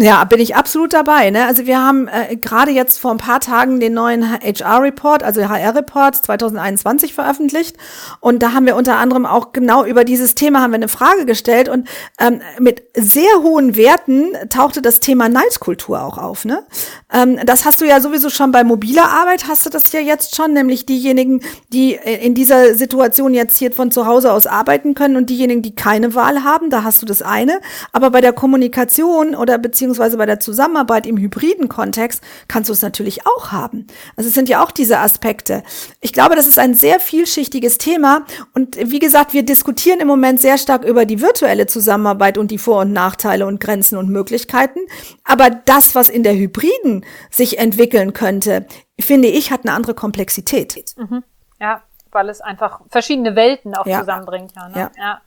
[0.01, 1.31] ja, bin ich absolut dabei.
[1.31, 1.45] Ne?
[1.45, 6.15] Also wir haben äh, gerade jetzt vor ein paar Tagen den neuen HR-Report, also HR-Report
[6.15, 7.77] 2021 veröffentlicht.
[8.21, 11.27] Und da haben wir unter anderem auch genau über dieses Thema haben wir eine Frage
[11.27, 11.69] gestellt.
[11.69, 11.89] Und
[12.21, 16.45] ähm, mit sehr hohen Werten tauchte das Thema Neidkultur auch auf.
[16.45, 16.65] Ne?
[17.13, 20.37] Ähm, das hast du ja sowieso schon bei mobiler Arbeit, hast du das ja jetzt
[20.37, 24.95] schon, nämlich diejenigen, die äh, in dieser Situation jetzt hier von zu Hause aus arbeiten
[24.95, 27.61] können und diejenigen, die keine Wahl haben, da hast du das eine.
[27.91, 32.75] Aber bei der Kommunikation oder beziehungsweise beziehungsweise bei der Zusammenarbeit im hybriden Kontext kannst du
[32.75, 33.87] es natürlich auch haben.
[34.17, 35.63] Also es sind ja auch diese Aspekte.
[36.03, 40.41] Ich glaube, das ist ein sehr vielschichtiges Thema und wie gesagt, wir diskutieren im Moment
[40.41, 44.81] sehr stark über die virtuelle Zusammenarbeit und die Vor- und Nachteile und Grenzen und Möglichkeiten.
[45.25, 48.67] Aber das, was in der hybriden sich entwickeln könnte,
[49.01, 50.85] finde ich, hat eine andere Komplexität.
[50.99, 51.25] Mhm.
[51.61, 54.01] Ja, weil es einfach verschiedene Welten auch ja.
[54.01, 54.53] zusammenbringt.
[54.55, 54.75] Ja, ne?
[54.77, 54.91] ja.
[54.99, 55.21] ja.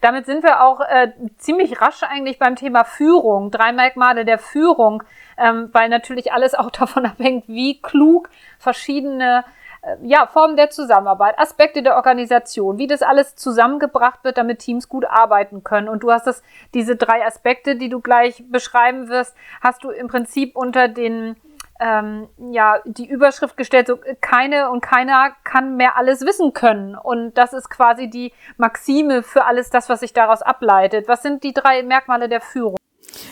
[0.00, 5.02] Damit sind wir auch äh, ziemlich rasch eigentlich beim Thema Führung, drei Merkmale der Führung,
[5.36, 9.44] ähm, weil natürlich alles auch davon abhängt, wie klug verschiedene
[9.82, 14.88] äh, ja, Formen der Zusammenarbeit, Aspekte der Organisation, wie das alles zusammengebracht wird, damit Teams
[14.88, 15.88] gut arbeiten können.
[15.88, 16.42] Und du hast das,
[16.74, 21.36] diese drei Aspekte, die du gleich beschreiben wirst, hast du im Prinzip unter den
[21.80, 26.94] ähm, ja, die Überschrift gestellt, so keine und keiner kann mehr alles wissen können.
[26.96, 31.08] Und das ist quasi die Maxime für alles das, was sich daraus ableitet.
[31.08, 32.76] Was sind die drei Merkmale der Führung?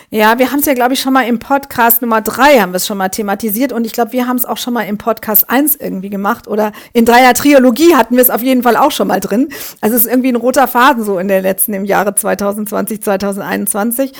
[0.09, 2.77] Ja, wir haben es ja, glaube ich, schon mal im Podcast Nummer drei haben wir
[2.77, 5.49] es schon mal thematisiert und ich glaube, wir haben es auch schon mal im Podcast
[5.49, 9.09] eins irgendwie gemacht oder in Dreier Triologie hatten wir es auf jeden Fall auch schon
[9.09, 9.49] mal drin.
[9.81, 14.13] Also es ist irgendwie ein roter Faden so in den letzten, im Jahre 2020, 2021.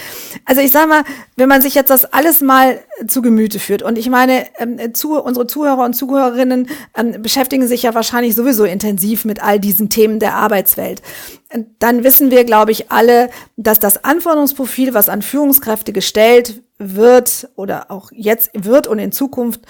[0.46, 1.04] Also ich sage mal,
[1.38, 3.84] wenn man sich jetzt das alles mal zu Gemüte führt.
[3.84, 8.64] Und ich meine, ähm, zu, unsere Zuhörer und Zuhörerinnen ähm, beschäftigen sich ja wahrscheinlich sowieso
[8.64, 11.02] intensiv mit all diesen Themen der Arbeitswelt.
[11.80, 17.90] Dann wissen wir, glaube ich, alle, dass das Anforderungsprofil, was an Führungskräfte gestellt wird oder
[17.90, 19.62] auch jetzt wird und in Zukunft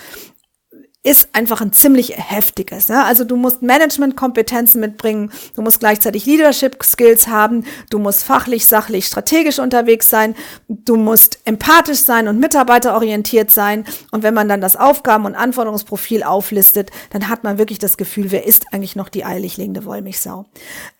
[1.07, 2.89] ist einfach ein ziemlich heftiges.
[2.89, 3.01] Ne?
[3.05, 9.57] Also du musst Management-Kompetenzen mitbringen, du musst gleichzeitig Leadership-Skills haben, du musst fachlich, sachlich, strategisch
[9.59, 10.35] unterwegs sein,
[10.67, 13.85] du musst empathisch sein und mitarbeiterorientiert sein.
[14.11, 18.31] Und wenn man dann das Aufgaben- und Anforderungsprofil auflistet, dann hat man wirklich das Gefühl,
[18.31, 20.45] wer ist eigentlich noch die eilig liegende Wollmilchsau?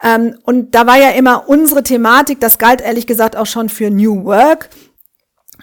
[0.01, 3.89] Ähm, und da war ja immer unsere Thematik, das galt ehrlich gesagt auch schon für
[3.89, 4.69] New Work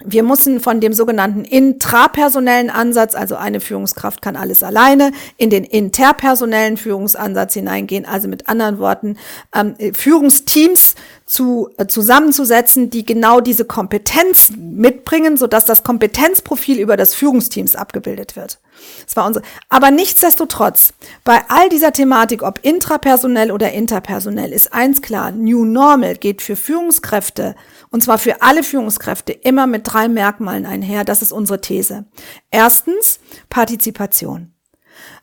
[0.05, 5.63] wir müssen von dem sogenannten intrapersonellen Ansatz, also eine Führungskraft kann alles alleine, in den
[5.63, 9.17] interpersonellen Führungsansatz hineingehen, also mit anderen Worten
[9.53, 17.15] ähm, Führungsteams zu, äh, zusammenzusetzen, die genau diese Kompetenz mitbringen, sodass das Kompetenzprofil über das
[17.15, 18.59] Führungsteams abgebildet wird.
[19.05, 19.43] Das war unsere.
[19.69, 26.15] Aber nichtsdestotrotz, bei all dieser Thematik, ob intrapersonell oder interpersonell, ist eins klar, New Normal
[26.15, 27.55] geht für Führungskräfte
[27.89, 31.05] und zwar für alle Führungskräfte immer mit drei Merkmalen einher.
[31.05, 32.05] Das ist unsere These.
[32.51, 34.53] Erstens Partizipation.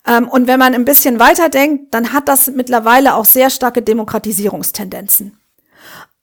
[0.06, 5.38] Ähm, und wenn man ein bisschen weiterdenkt, dann hat das mittlerweile auch sehr starke Demokratisierungstendenzen.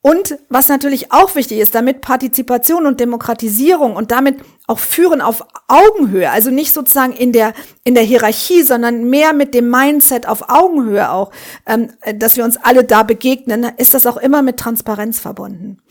[0.02, 5.44] Und was natürlich auch wichtig ist, damit Partizipation und Demokratisierung und damit auch Führen auf
[5.68, 7.52] Augenhöhe, also nicht sozusagen in der,
[7.84, 11.30] in der Hierarchie, sondern mehr mit dem Mindset auf Augenhöhe auch,
[11.66, 15.82] ähm, dass wir uns alle da begegnen, ist das auch immer mit Transparenz verbunden.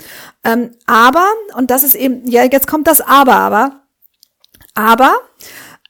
[0.43, 3.81] Ähm, aber, und das ist eben, ja, jetzt kommt das Aber, aber,
[4.73, 5.17] aber,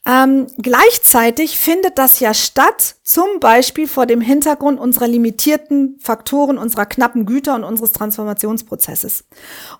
[0.06, 6.86] ähm, gleichzeitig findet das ja statt, zum Beispiel vor dem Hintergrund unserer limitierten Faktoren, unserer
[6.86, 9.24] knappen Güter und unseres Transformationsprozesses.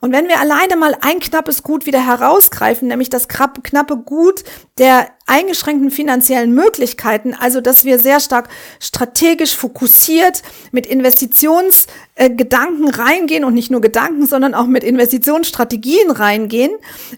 [0.00, 4.42] Und wenn wir alleine mal ein knappes Gut wieder herausgreifen, nämlich das knappe Gut
[4.78, 8.48] der eingeschränkten finanziellen Möglichkeiten, also dass wir sehr stark
[8.80, 16.72] strategisch fokussiert mit Investitionsgedanken äh, reingehen und nicht nur Gedanken, sondern auch mit Investitionsstrategien reingehen,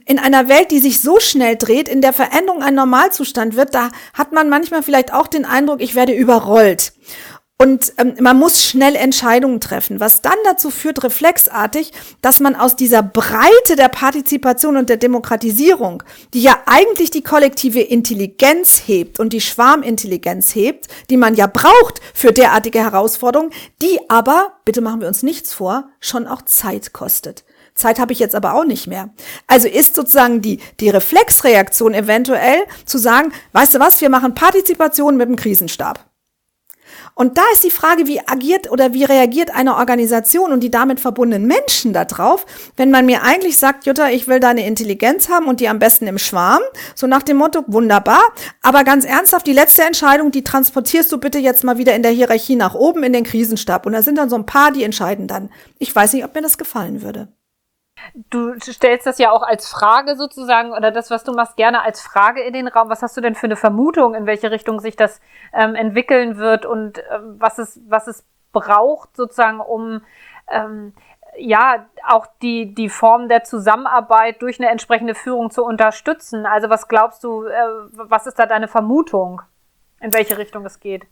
[0.04, 3.90] in einer Welt, die sich so schnell dreht, in der Veränderung ein Normalzustand wird, da
[4.12, 6.92] hat man manchmal vielleicht auch den Eindruck, ich werde überrollt.
[7.62, 12.74] Und ähm, man muss schnell Entscheidungen treffen, was dann dazu führt, reflexartig, dass man aus
[12.74, 16.02] dieser Breite der Partizipation und der Demokratisierung,
[16.34, 22.00] die ja eigentlich die kollektive Intelligenz hebt und die Schwarmintelligenz hebt, die man ja braucht
[22.14, 27.44] für derartige Herausforderungen, die aber, bitte machen wir uns nichts vor, schon auch Zeit kostet.
[27.74, 29.10] Zeit habe ich jetzt aber auch nicht mehr.
[29.46, 35.16] Also ist sozusagen die, die Reflexreaktion eventuell zu sagen, weißt du was, wir machen Partizipation
[35.16, 36.12] mit dem Krisenstab.
[37.14, 40.98] Und da ist die Frage, wie agiert oder wie reagiert eine Organisation und die damit
[40.98, 45.60] verbundenen Menschen darauf, wenn man mir eigentlich sagt, Jutta, ich will deine Intelligenz haben und
[45.60, 46.62] die am besten im Schwarm,
[46.94, 48.22] so nach dem Motto, wunderbar,
[48.62, 52.12] aber ganz ernsthaft, die letzte Entscheidung, die transportierst du bitte jetzt mal wieder in der
[52.12, 53.84] Hierarchie nach oben in den Krisenstab.
[53.84, 55.50] Und da sind dann so ein paar, die entscheiden dann.
[55.78, 57.28] Ich weiß nicht, ob mir das gefallen würde.
[58.30, 62.00] Du stellst das ja auch als Frage sozusagen oder das, was du machst, gerne als
[62.00, 62.88] Frage in den Raum.
[62.88, 65.20] Was hast du denn für eine Vermutung, in welche Richtung sich das
[65.52, 70.02] ähm, entwickeln wird und ähm, was es was es braucht sozusagen, um
[70.50, 70.94] ähm,
[71.36, 76.46] ja auch die die Form der Zusammenarbeit durch eine entsprechende Führung zu unterstützen?
[76.46, 77.44] Also was glaubst du?
[77.44, 77.54] Äh,
[77.94, 79.42] was ist da deine Vermutung,
[80.00, 81.04] in welche Richtung es geht?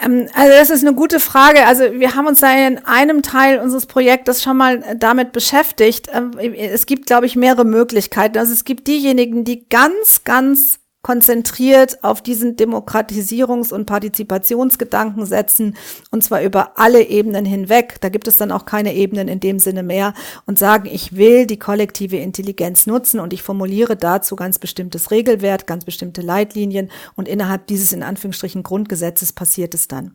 [0.00, 1.66] Ähm, also das ist eine gute Frage.
[1.66, 6.08] Also wir haben uns da in einem Teil unseres Projektes schon mal äh, damit beschäftigt.
[6.12, 8.38] Ähm, es gibt, glaube ich, mehrere Möglichkeiten.
[8.38, 15.76] Also es gibt diejenigen, die ganz, ganz konzentriert auf diesen Demokratisierungs- und Partizipationsgedanken setzen,
[16.10, 18.00] und zwar über alle Ebenen hinweg.
[18.00, 20.12] Da gibt es dann auch keine Ebenen in dem Sinne mehr
[20.44, 25.68] und sagen, ich will die kollektive Intelligenz nutzen und ich formuliere dazu ganz bestimmtes Regelwert,
[25.68, 30.14] ganz bestimmte Leitlinien und innerhalb dieses in Anführungsstrichen Grundgesetzes passiert es dann.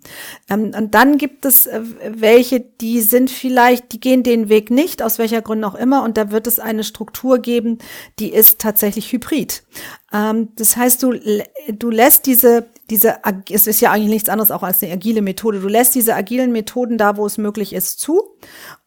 [0.49, 5.01] Ähm, und dann gibt es äh, welche, die sind vielleicht, die gehen den Weg nicht,
[5.01, 7.77] aus welcher Grund auch immer, und da wird es eine Struktur geben,
[8.19, 9.63] die ist tatsächlich hybrid.
[10.13, 11.19] Ähm, das heißt, du,
[11.67, 13.17] du lässt diese, diese,
[13.49, 15.59] es ist ja eigentlich nichts anderes auch als eine agile Methode.
[15.59, 18.37] Du lässt diese agilen Methoden da, wo es möglich ist, zu.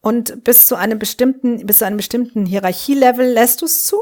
[0.01, 4.01] Und bis zu einem bestimmten, bis zu einem bestimmten Hierarchielevel lässt du es zu.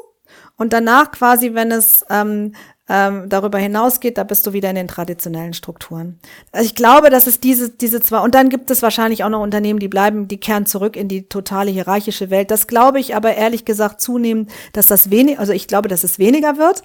[0.58, 2.54] Und danach quasi, wenn es ähm,
[2.88, 6.20] ähm, darüber hinausgeht, da bist du wieder in den traditionellen Strukturen.
[6.52, 9.42] Also ich glaube, dass es diese, diese zwei, und dann gibt es wahrscheinlich auch noch
[9.42, 12.52] Unternehmen, die bleiben, die kehren zurück in die totale hierarchische Welt.
[12.52, 16.20] Das glaube ich aber ehrlich gesagt zunehmend, dass das wenig, also ich glaube, dass es
[16.20, 16.84] weniger wird,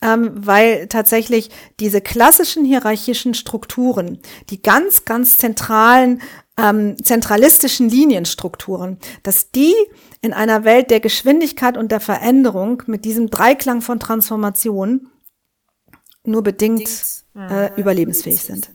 [0.00, 6.22] ähm, weil tatsächlich diese klassischen hierarchischen Strukturen, die ganz, ganz zentralen,
[6.58, 9.74] ähm, zentralistischen Linienstrukturen, dass die
[10.22, 15.08] in einer Welt der Geschwindigkeit und der Veränderung mit diesem Dreiklang von Transformation
[16.24, 16.88] nur bedingt
[17.36, 18.70] äh, überlebensfähig sind.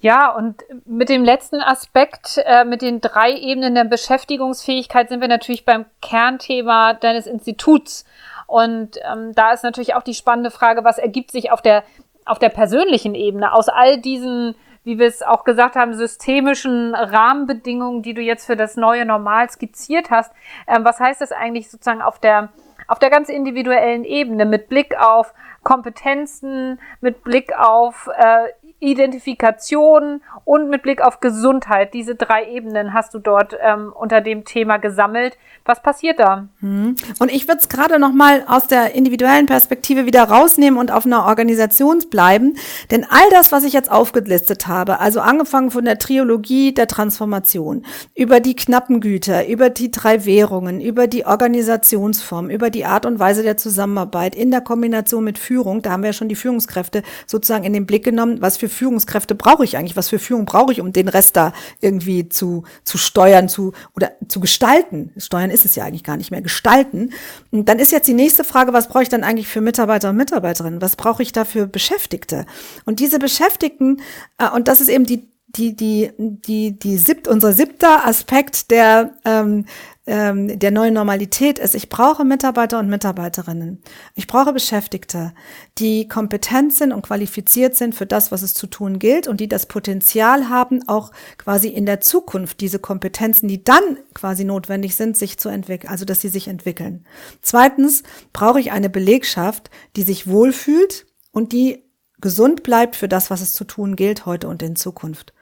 [0.00, 5.28] Ja, und mit dem letzten Aspekt, äh, mit den drei Ebenen der Beschäftigungsfähigkeit, sind wir
[5.28, 8.04] natürlich beim Kernthema deines Instituts.
[8.46, 11.82] Und ähm, da ist natürlich auch die spannende Frage, was ergibt sich auf der,
[12.24, 18.02] auf der persönlichen Ebene aus all diesen, wie wir es auch gesagt haben, systemischen Rahmenbedingungen,
[18.02, 20.32] die du jetzt für das neue Normal skizziert hast.
[20.68, 22.50] Ähm, was heißt das eigentlich sozusagen auf der,
[22.88, 28.48] auf der ganz individuellen Ebene mit Blick auf Kompetenzen, mit Blick auf äh,
[28.80, 31.94] Identifikation und mit Blick auf Gesundheit.
[31.94, 35.36] Diese drei Ebenen hast du dort ähm, unter dem Thema gesammelt.
[35.64, 36.48] Was passiert da?
[36.60, 36.94] Hm.
[37.18, 41.06] Und ich würde es gerade noch mal aus der individuellen Perspektive wieder rausnehmen und auf
[41.06, 42.56] einer Organisation bleiben,
[42.90, 47.84] denn all das, was ich jetzt aufgelistet habe, also angefangen von der Triologie der Transformation,
[48.14, 53.18] über die knappen Güter, über die drei Währungen, über die Organisationsform, über die Art und
[53.18, 57.02] Weise der Zusammenarbeit in der Kombination mit Führung, da haben wir ja schon die Führungskräfte
[57.26, 59.96] sozusagen in den Blick genommen, was für für Führungskräfte brauche ich eigentlich?
[59.96, 64.12] Was für Führung brauche ich, um den Rest da irgendwie zu, zu steuern, zu, oder
[64.28, 65.12] zu gestalten?
[65.18, 67.10] Steuern ist es ja eigentlich gar nicht mehr, gestalten.
[67.50, 70.16] Und dann ist jetzt die nächste Frage, was brauche ich dann eigentlich für Mitarbeiter und
[70.16, 70.80] Mitarbeiterinnen?
[70.80, 72.46] Was brauche ich da für Beschäftigte?
[72.86, 74.00] Und diese Beschäftigten,
[74.38, 79.14] äh, und das ist eben die, die, die, die, die siebt, unser siebter Aspekt der,
[79.24, 79.66] ähm,
[80.08, 83.82] ähm, der neuen Normalität ist, ich brauche Mitarbeiter und Mitarbeiterinnen.
[84.14, 85.34] Ich brauche Beschäftigte,
[85.76, 89.48] die kompetent sind und qualifiziert sind für das, was es zu tun gilt und die
[89.48, 95.16] das Potenzial haben, auch quasi in der Zukunft diese Kompetenzen, die dann quasi notwendig sind,
[95.16, 97.04] sich zu entwickeln, also dass sie sich entwickeln.
[97.42, 101.87] Zweitens brauche ich eine Belegschaft, die sich wohlfühlt und die
[102.20, 105.32] gesund bleibt für das, was es zu tun gilt heute und in Zukunft.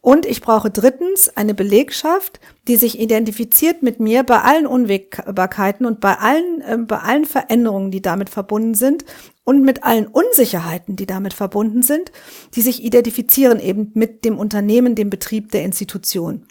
[0.00, 6.00] Und ich brauche drittens eine Belegschaft, die sich identifiziert mit mir bei allen Unwägbarkeiten und
[6.00, 9.04] bei allen, äh, bei allen Veränderungen, die damit verbunden sind
[9.44, 12.12] und mit allen Unsicherheiten, die damit verbunden sind,
[12.54, 16.46] die sich identifizieren eben mit dem Unternehmen, dem Betrieb der Institution.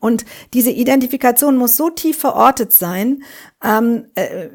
[0.00, 3.22] Und diese Identifikation muss so tief verortet sein,
[3.64, 4.48] ähm, äh,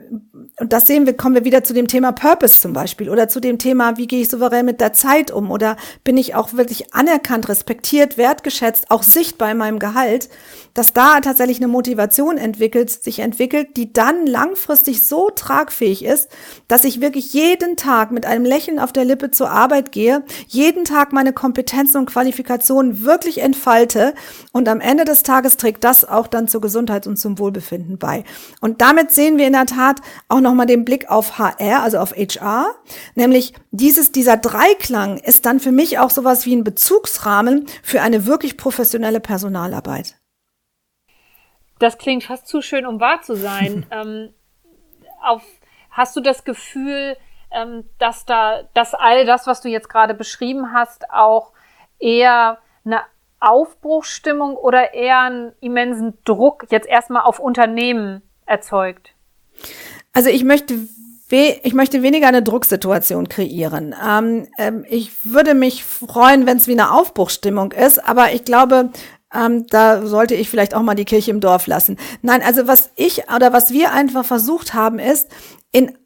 [0.60, 3.40] und das sehen wir, kommen wir wieder zu dem Thema Purpose zum Beispiel oder zu
[3.40, 6.94] dem Thema, wie gehe ich souverän mit der Zeit um oder bin ich auch wirklich
[6.94, 10.30] anerkannt, respektiert, wertgeschätzt, auch sichtbar in meinem Gehalt,
[10.76, 16.30] dass da tatsächlich eine Motivation entwickelt, sich entwickelt, die dann langfristig so tragfähig ist,
[16.68, 20.86] dass ich wirklich jeden Tag mit einem Lächeln auf der Lippe zur Arbeit gehe, jeden
[20.86, 24.14] Tag meine Kompetenzen und Qualifikationen wirklich entfalte
[24.52, 28.24] und am Ende des Tages trägt das auch dann zur Gesundheit und zum Wohlbefinden bei.
[28.60, 32.12] Und damit sehen wir in der Tat auch nochmal den Blick auf HR, also auf
[32.16, 32.74] HR,
[33.16, 38.26] nämlich dieses, dieser Dreiklang ist dann für mich auch sowas wie ein Bezugsrahmen für eine
[38.26, 40.16] wirklich professionelle Personalarbeit.
[41.80, 43.86] Das klingt fast zu schön, um wahr zu sein.
[43.92, 44.34] ähm,
[45.22, 45.44] auf,
[45.90, 47.18] hast du das Gefühl,
[47.52, 51.52] ähm, dass da, dass all das, was du jetzt gerade beschrieben hast, auch
[52.00, 53.02] eher eine
[53.42, 59.10] Aufbruchsstimmung oder eher einen immensen Druck jetzt erstmal auf Unternehmen erzeugt?
[60.14, 60.76] Also ich möchte
[61.34, 63.96] ich möchte weniger eine Drucksituation kreieren.
[64.06, 68.90] Ähm, ähm, ich würde mich freuen, wenn es wie eine Aufbruchsstimmung ist, aber ich glaube,
[69.34, 71.98] ähm, da sollte ich vielleicht auch mal die Kirche im Dorf lassen.
[72.22, 75.30] Nein, also was ich oder was wir einfach versucht haben, ist
[75.72, 75.98] in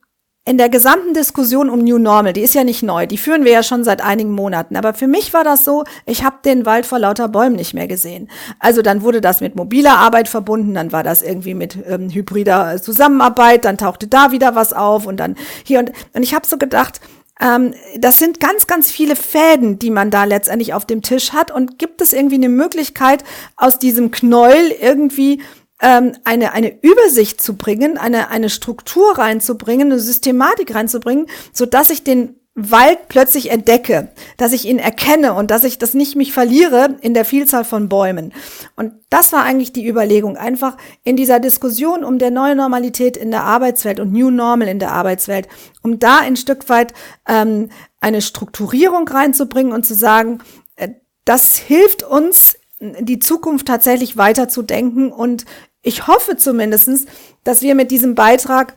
[0.48, 3.52] in der gesamten Diskussion um New Normal, die ist ja nicht neu, die führen wir
[3.52, 4.76] ja schon seit einigen Monaten.
[4.76, 7.88] Aber für mich war das so, ich habe den Wald vor lauter Bäumen nicht mehr
[7.88, 8.30] gesehen.
[8.60, 12.80] Also dann wurde das mit mobiler Arbeit verbunden, dann war das irgendwie mit ähm, hybrider
[12.80, 16.58] Zusammenarbeit, dann tauchte da wieder was auf und dann hier und und ich habe so
[16.58, 17.02] gedacht,
[17.42, 21.52] ähm, das sind ganz, ganz viele Fäden, die man da letztendlich auf dem Tisch hat.
[21.52, 23.24] Und gibt es irgendwie eine Möglichkeit,
[23.58, 25.42] aus diesem Knäuel irgendwie
[25.82, 31.90] ähm, eine, eine Übersicht zu bringen, eine, eine Struktur reinzubringen, eine Systematik reinzubringen, so dass
[31.90, 36.32] ich den Wald plötzlich entdecke, dass ich ihn erkenne und dass ich das nicht mich
[36.32, 38.34] verliere in der Vielzahl von Bäumen.
[38.78, 43.30] Und das war eigentlich die Überlegung, einfach in dieser Diskussion um der neue Normalität in
[43.30, 45.50] der Arbeitswelt und New Normal in der Arbeitswelt,
[45.84, 46.94] um da ein Stück weit
[47.28, 50.40] ähm, eine Strukturierung reinzubringen und zu sagen,
[50.78, 50.92] äh,
[51.26, 55.12] das hilft uns die Zukunft tatsächlich weiterzudenken.
[55.12, 55.46] Und
[55.82, 57.06] ich hoffe zumindestens,
[57.44, 58.76] dass wir mit diesem Beitrag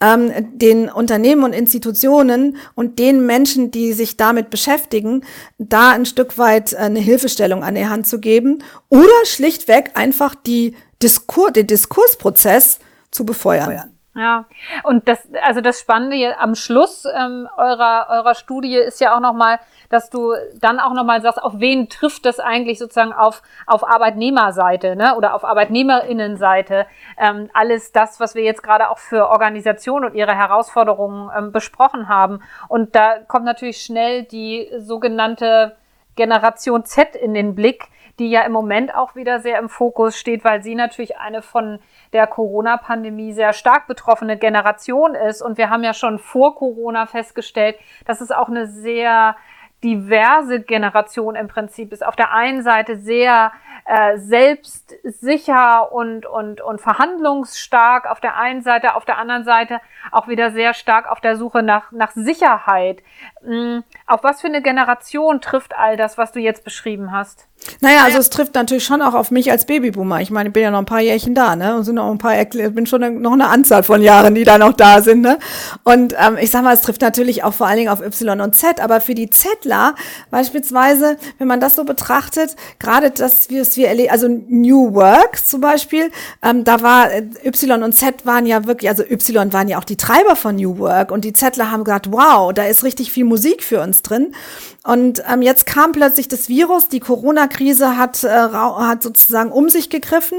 [0.00, 5.24] ähm, den Unternehmen und Institutionen und den Menschen, die sich damit beschäftigen,
[5.58, 10.74] da ein Stück weit eine Hilfestellung an die Hand zu geben oder schlichtweg einfach die
[11.02, 12.78] Diskur den Diskursprozess
[13.10, 13.93] zu befeuern.
[14.16, 14.44] Ja,
[14.84, 19.58] und das, also das Spannende am Schluss ähm, eurer, eurer Studie ist ja auch nochmal,
[19.88, 24.94] dass du dann auch nochmal sagst, auf wen trifft das eigentlich sozusagen auf, auf Arbeitnehmerseite
[24.94, 25.16] ne?
[25.16, 26.86] oder auf Arbeitnehmerinnenseite.
[27.18, 32.08] Ähm, alles das, was wir jetzt gerade auch für Organisationen und ihre Herausforderungen ähm, besprochen
[32.08, 32.40] haben.
[32.68, 35.76] Und da kommt natürlich schnell die sogenannte
[36.14, 40.44] Generation Z in den Blick, die ja im Moment auch wieder sehr im Fokus steht,
[40.44, 41.80] weil sie natürlich eine von
[42.12, 45.42] der Corona-Pandemie sehr stark betroffene Generation ist.
[45.42, 49.36] Und wir haben ja schon vor Corona festgestellt, dass es auch eine sehr
[49.82, 52.04] diverse Generation im Prinzip ist.
[52.04, 53.52] Auf der einen Seite sehr
[53.84, 60.26] äh, selbstsicher und, und, und verhandlungsstark auf der einen Seite, auf der anderen Seite auch
[60.26, 63.02] wieder sehr stark auf der Suche nach, nach Sicherheit.
[63.42, 63.84] Mhm.
[64.06, 67.46] Auf was für eine Generation trifft all das, was du jetzt beschrieben hast?
[67.80, 70.20] Naja, also es trifft natürlich schon auch auf mich als Babyboomer.
[70.20, 71.76] Ich meine, ich bin ja noch ein paar Jährchen da, ne?
[71.76, 74.72] Und sind noch ein paar, bin schon noch eine Anzahl von Jahren, die da noch
[74.72, 75.38] da sind, ne?
[75.82, 78.54] Und ähm, ich sag mal, es trifft natürlich auch vor allen Dingen auf Y und
[78.54, 79.94] Z, aber für die Zettler
[80.30, 85.44] beispielsweise, wenn man das so betrachtet, gerade das, wie es wir erleben, also New Work
[85.44, 86.10] zum Beispiel,
[86.42, 89.84] ähm, da war äh, Y und Z waren ja wirklich, also Y waren ja auch
[89.84, 93.24] die Treiber von New Work und die Zettler haben gesagt, wow, da ist richtig viel
[93.24, 94.34] Musik für uns drin.
[94.84, 99.88] Und ähm, jetzt kam plötzlich das Virus, die Corona-Krise hat, äh, hat sozusagen um sich
[99.88, 100.38] gegriffen.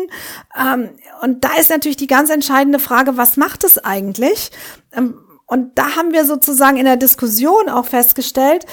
[0.55, 0.91] Ähm,
[1.21, 4.51] und da ist natürlich die ganz entscheidende Frage, was macht es eigentlich?
[4.93, 8.65] Ähm, und da haben wir sozusagen in der Diskussion auch festgestellt,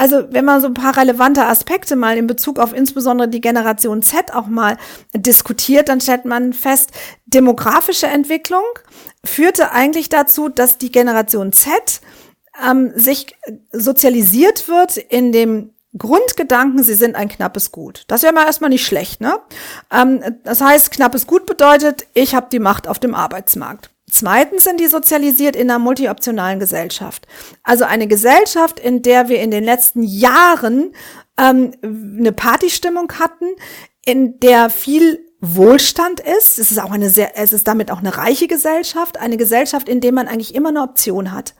[0.00, 4.00] also wenn man so ein paar relevante Aspekte mal in Bezug auf insbesondere die Generation
[4.00, 4.78] Z auch mal
[5.14, 6.92] diskutiert, dann stellt man fest,
[7.26, 8.62] demografische Entwicklung
[9.22, 12.00] führte eigentlich dazu, dass die Generation Z
[12.64, 13.34] ähm, sich
[13.72, 18.04] sozialisiert wird in dem Grundgedanken, sie sind ein knappes Gut.
[18.06, 19.40] Das ja mal erstmal nicht schlecht, ne?
[19.92, 23.90] Ähm, das heißt, knappes Gut bedeutet, ich habe die Macht auf dem Arbeitsmarkt.
[24.08, 27.26] Zweitens sind die sozialisiert in einer multioptionalen Gesellschaft.
[27.62, 30.92] Also eine Gesellschaft, in der wir in den letzten Jahren
[31.38, 33.46] ähm, eine Partystimmung hatten,
[34.04, 36.58] in der viel Wohlstand ist.
[36.58, 40.00] Es ist auch eine sehr, es ist damit auch eine reiche Gesellschaft, eine Gesellschaft, in
[40.00, 41.54] der man eigentlich immer eine Option hat.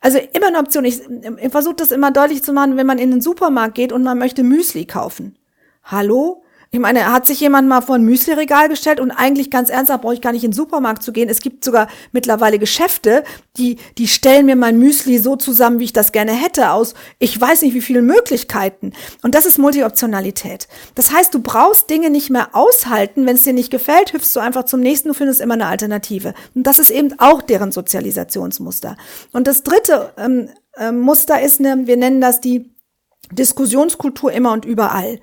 [0.00, 0.84] Also immer eine Option.
[0.84, 4.02] Ich, ich versuche das immer deutlich zu machen, wenn man in den Supermarkt geht und
[4.02, 5.36] man möchte Müsli kaufen.
[5.84, 6.42] Hallo?
[6.70, 10.12] Ich meine, hat sich jemand mal vor ein Müsli-Regal gestellt und eigentlich ganz ernsthaft brauche
[10.12, 11.30] ich gar nicht in den Supermarkt zu gehen.
[11.30, 13.24] Es gibt sogar mittlerweile Geschäfte,
[13.56, 17.40] die, die stellen mir mein Müsli so zusammen, wie ich das gerne hätte, aus ich
[17.40, 18.92] weiß nicht wie vielen Möglichkeiten.
[19.22, 20.68] Und das ist Multioptionalität.
[20.94, 23.24] Das heißt, du brauchst Dinge nicht mehr aushalten.
[23.24, 26.34] Wenn es dir nicht gefällt, hüpfst du einfach zum nächsten, du findest immer eine Alternative.
[26.54, 28.96] Und das ist eben auch deren Sozialisationsmuster.
[29.32, 32.70] Und das dritte ähm, äh, Muster ist, eine, wir nennen das die
[33.32, 35.18] Diskussionskultur immer und überall.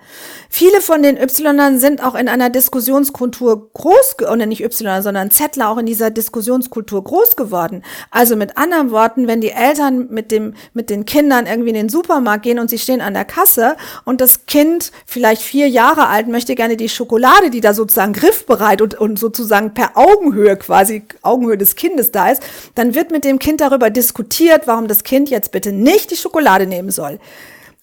[0.49, 5.69] Viele von den Y sind auch in einer Diskussionskultur groß, oder nicht Y, sondern Zettler
[5.69, 7.83] auch in dieser Diskussionskultur groß geworden.
[8.11, 11.89] Also mit anderen Worten, wenn die Eltern mit dem, mit den Kindern irgendwie in den
[11.89, 13.75] Supermarkt gehen und sie stehen an der Kasse
[14.05, 18.81] und das Kind, vielleicht vier Jahre alt, möchte gerne die Schokolade, die da sozusagen griffbereit
[18.81, 22.43] und, und sozusagen per Augenhöhe quasi, Augenhöhe des Kindes da ist,
[22.75, 26.67] dann wird mit dem Kind darüber diskutiert, warum das Kind jetzt bitte nicht die Schokolade
[26.67, 27.19] nehmen soll.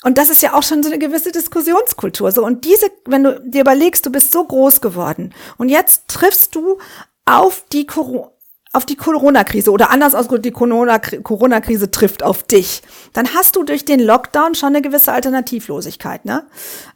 [0.02, 2.32] Und das ist ja auch schon so eine gewisse Diskussionskultur.
[2.32, 6.54] So, und diese, wenn du dir überlegst, du bist so groß geworden und jetzt triffst
[6.54, 6.78] du
[7.24, 8.32] auf die Corona,
[8.74, 13.84] auf die Corona-Krise oder anders ausgedrückt, die Corona-Krise trifft auf dich, dann hast du durch
[13.84, 16.44] den Lockdown schon eine gewisse Alternativlosigkeit, ne?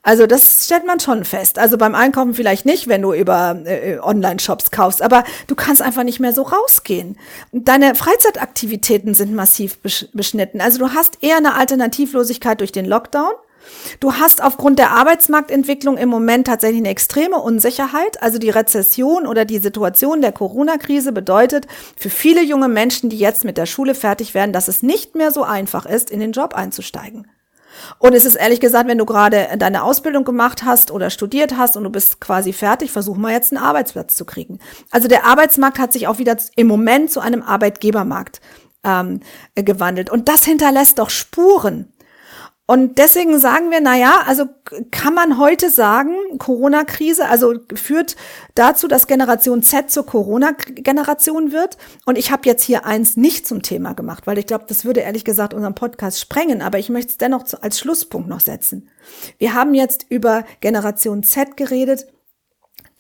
[0.02, 1.58] Also das stellt man schon fest.
[1.58, 6.04] Also beim Einkaufen vielleicht nicht, wenn du über äh, Online-Shops kaufst, aber du kannst einfach
[6.04, 7.18] nicht mehr so rausgehen.
[7.52, 9.78] Deine Freizeitaktivitäten sind massiv
[10.12, 10.62] beschnitten.
[10.62, 13.32] Also du hast eher eine Alternativlosigkeit durch den Lockdown
[14.00, 18.22] Du hast aufgrund der Arbeitsmarktentwicklung im Moment tatsächlich eine extreme Unsicherheit.
[18.22, 23.44] Also die Rezession oder die Situation der Corona-Krise bedeutet für viele junge Menschen, die jetzt
[23.44, 26.54] mit der Schule fertig werden, dass es nicht mehr so einfach ist, in den Job
[26.54, 27.26] einzusteigen.
[27.98, 31.76] Und es ist ehrlich gesagt, wenn du gerade deine Ausbildung gemacht hast oder studiert hast
[31.76, 34.58] und du bist quasi fertig, versuch mal jetzt einen Arbeitsplatz zu kriegen.
[34.90, 38.40] Also der Arbeitsmarkt hat sich auch wieder im Moment zu einem Arbeitgebermarkt
[38.84, 39.20] ähm,
[39.54, 40.10] gewandelt.
[40.10, 41.92] Und das hinterlässt doch Spuren.
[42.68, 44.46] Und deswegen sagen wir, na ja, also
[44.90, 48.16] kann man heute sagen, Corona-Krise, also führt
[48.56, 51.78] dazu, dass Generation Z zur Corona-Generation wird.
[52.06, 55.00] Und ich habe jetzt hier eins nicht zum Thema gemacht, weil ich glaube, das würde
[55.00, 56.60] ehrlich gesagt unseren Podcast sprengen.
[56.60, 58.88] Aber ich möchte es dennoch als Schlusspunkt noch setzen.
[59.38, 62.06] Wir haben jetzt über Generation Z geredet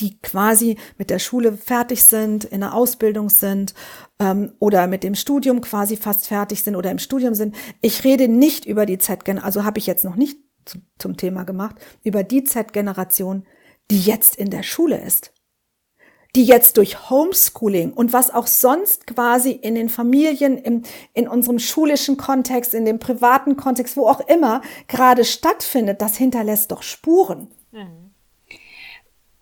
[0.00, 3.74] die quasi mit der Schule fertig sind, in der Ausbildung sind
[4.18, 7.54] ähm, oder mit dem Studium quasi fast fertig sind oder im Studium sind.
[7.80, 11.44] Ich rede nicht über die Z-Generation, also habe ich jetzt noch nicht zu, zum Thema
[11.44, 13.46] gemacht, über die Z-Generation,
[13.90, 15.32] die jetzt in der Schule ist
[16.36, 20.82] die jetzt durch Homeschooling und was auch sonst quasi in den Familien, im,
[21.14, 26.70] in unserem schulischen Kontext, in dem privaten Kontext, wo auch immer gerade stattfindet, das hinterlässt
[26.72, 27.48] doch Spuren.
[27.72, 28.05] Mhm.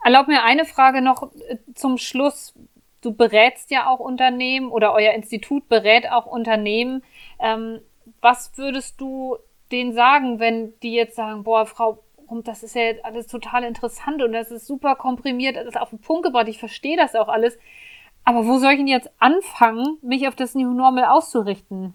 [0.05, 2.55] Erlaub mir eine Frage noch äh, zum Schluss.
[3.01, 7.03] Du berätst ja auch Unternehmen oder euer Institut berät auch Unternehmen.
[7.41, 7.81] Ähm,
[8.21, 9.37] was würdest du
[9.73, 12.01] denen sagen, wenn die jetzt sagen, boah, Frau
[12.43, 15.91] das ist ja jetzt alles total interessant und das ist super komprimiert, das ist auf
[15.91, 17.57] den Punkt gebracht, ich verstehe das auch alles.
[18.25, 21.93] Aber wo soll ich denn jetzt anfangen, mich auf das New Normal auszurichten?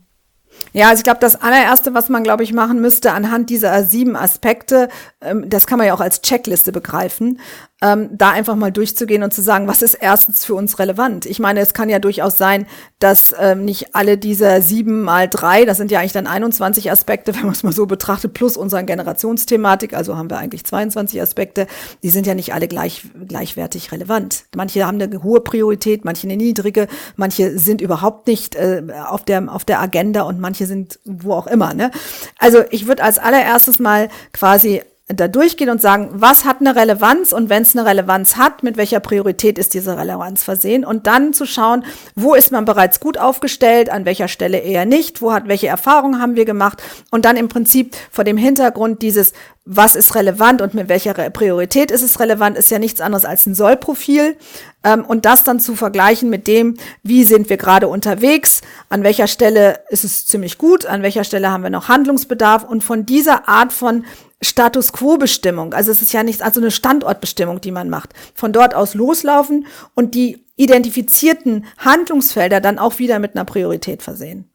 [0.74, 4.16] Ja, also ich glaube, das allererste, was man, glaube ich, machen müsste anhand dieser sieben
[4.16, 4.90] Aspekte,
[5.22, 7.40] ähm, das kann man ja auch als Checkliste begreifen,
[7.82, 11.26] ähm, da einfach mal durchzugehen und zu sagen, was ist erstens für uns relevant?
[11.26, 12.66] Ich meine, es kann ja durchaus sein,
[13.00, 17.34] dass ähm, nicht alle diese sieben mal drei, das sind ja eigentlich dann 21 Aspekte,
[17.36, 21.68] wenn man es mal so betrachtet, plus unseren Generationsthematik, also haben wir eigentlich 22 Aspekte,
[22.04, 24.44] die sind ja nicht alle gleich, gleichwertig relevant.
[24.56, 29.54] Manche haben eine hohe Priorität, manche eine niedrige, manche sind überhaupt nicht äh, auf, der,
[29.54, 31.74] auf der Agenda und manche sind wo auch immer.
[31.74, 31.92] Ne?
[32.38, 37.32] Also ich würde als allererstes mal quasi da durchgehen und sagen, was hat eine Relevanz
[37.32, 40.86] und wenn es eine Relevanz hat, mit welcher Priorität ist diese Relevanz versehen?
[40.86, 41.84] Und dann zu schauen,
[42.16, 46.22] wo ist man bereits gut aufgestellt, an welcher Stelle eher nicht, wo hat welche Erfahrungen
[46.22, 46.84] haben wir gemacht?
[47.10, 49.34] Und dann im Prinzip vor dem Hintergrund dieses
[49.66, 53.46] was ist relevant und mit welcher Priorität ist es relevant, ist ja nichts anderes als
[53.46, 54.36] ein Sollprofil.
[54.84, 59.28] Ähm, und das dann zu vergleichen mit dem, wie sind wir gerade unterwegs, an welcher
[59.28, 63.48] Stelle ist es ziemlich gut, an welcher Stelle haben wir noch Handlungsbedarf und von dieser
[63.48, 64.06] Art von
[64.42, 68.74] Status Quo-Bestimmung, also es ist ja nichts, also eine Standortbestimmung, die man macht, von dort
[68.74, 74.49] aus loslaufen und die identifizierten Handlungsfelder dann auch wieder mit einer Priorität versehen.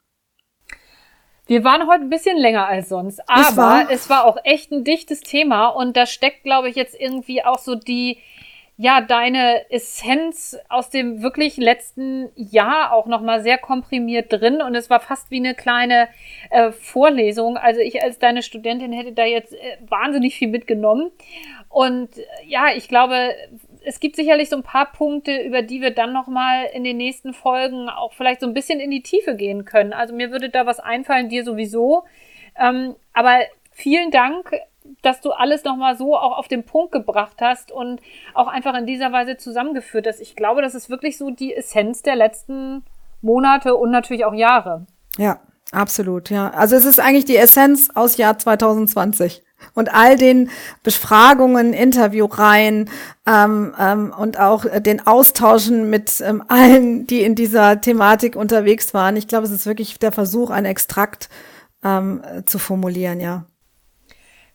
[1.47, 4.83] Wir waren heute ein bisschen länger als sonst, aber war es war auch echt ein
[4.83, 8.17] dichtes Thema und da steckt, glaube ich, jetzt irgendwie auch so die,
[8.77, 14.89] ja, deine Essenz aus dem wirklich letzten Jahr auch nochmal sehr komprimiert drin und es
[14.89, 16.07] war fast wie eine kleine
[16.49, 17.57] äh, Vorlesung.
[17.57, 21.11] Also ich als deine Studentin hätte da jetzt äh, wahnsinnig viel mitgenommen.
[21.69, 23.35] Und äh, ja, ich glaube,
[23.85, 27.33] es gibt sicherlich so ein paar Punkte, über die wir dann nochmal in den nächsten
[27.33, 29.93] Folgen auch vielleicht so ein bisschen in die Tiefe gehen können.
[29.93, 32.03] Also mir würde da was einfallen, dir sowieso.
[32.57, 33.39] Ähm, aber
[33.71, 34.51] vielen Dank,
[35.01, 38.01] dass du alles nochmal so auch auf den Punkt gebracht hast und
[38.33, 40.19] auch einfach in dieser Weise zusammengeführt hast.
[40.19, 42.83] Ich glaube, das ist wirklich so die Essenz der letzten
[43.21, 44.85] Monate und natürlich auch Jahre.
[45.17, 45.39] Ja,
[45.71, 46.49] absolut, ja.
[46.49, 50.49] Also es ist eigentlich die Essenz aus Jahr 2020 und all den
[50.83, 52.89] Befragungen, Interviewreihen
[53.25, 59.15] ähm, ähm, und auch den Austauschen mit ähm, allen, die in dieser Thematik unterwegs waren.
[59.15, 61.29] Ich glaube, es ist wirklich der Versuch, ein Extrakt
[61.83, 63.45] ähm, zu formulieren, ja.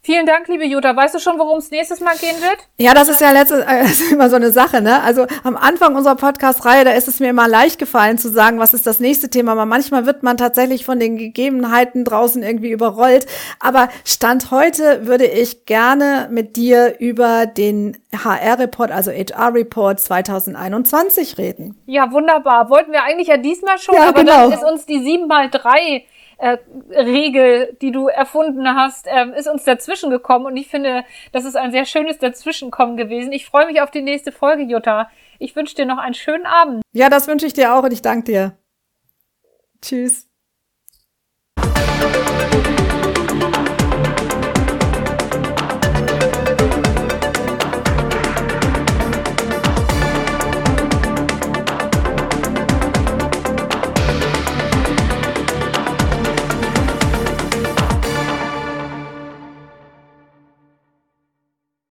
[0.03, 0.97] Vielen Dank, liebe Jutta.
[0.97, 2.57] Weißt du schon, worum es nächstes Mal gehen wird?
[2.79, 5.03] Ja, das ist ja letztes, äh, ist immer so eine Sache, ne?
[5.03, 8.73] Also am Anfang unserer Podcast-Reihe, da ist es mir immer leicht gefallen zu sagen, was
[8.73, 9.53] ist das nächste Thema.
[9.53, 13.27] Aber manchmal wird man tatsächlich von den Gegebenheiten draußen irgendwie überrollt.
[13.59, 21.77] Aber Stand heute würde ich gerne mit dir über den HR-Report, also HR-Report 2021 reden.
[21.85, 22.71] Ja, wunderbar.
[22.71, 24.49] Wollten wir eigentlich ja diesmal schon, ja, aber genau.
[24.49, 26.05] dann ist uns die 7 mal 3
[26.41, 26.59] äh,
[26.91, 31.57] Regel, die du erfunden hast, ähm, ist uns dazwischen gekommen und ich finde, das ist
[31.57, 33.33] ein sehr schönes Dazwischenkommen gewesen.
[33.33, 35.11] Ich freue mich auf die nächste Folge, Jutta.
[35.39, 36.83] Ich wünsche dir noch einen schönen Abend.
[36.93, 38.57] Ja, das wünsche ich dir auch und ich danke dir.
[39.83, 40.30] Tschüss.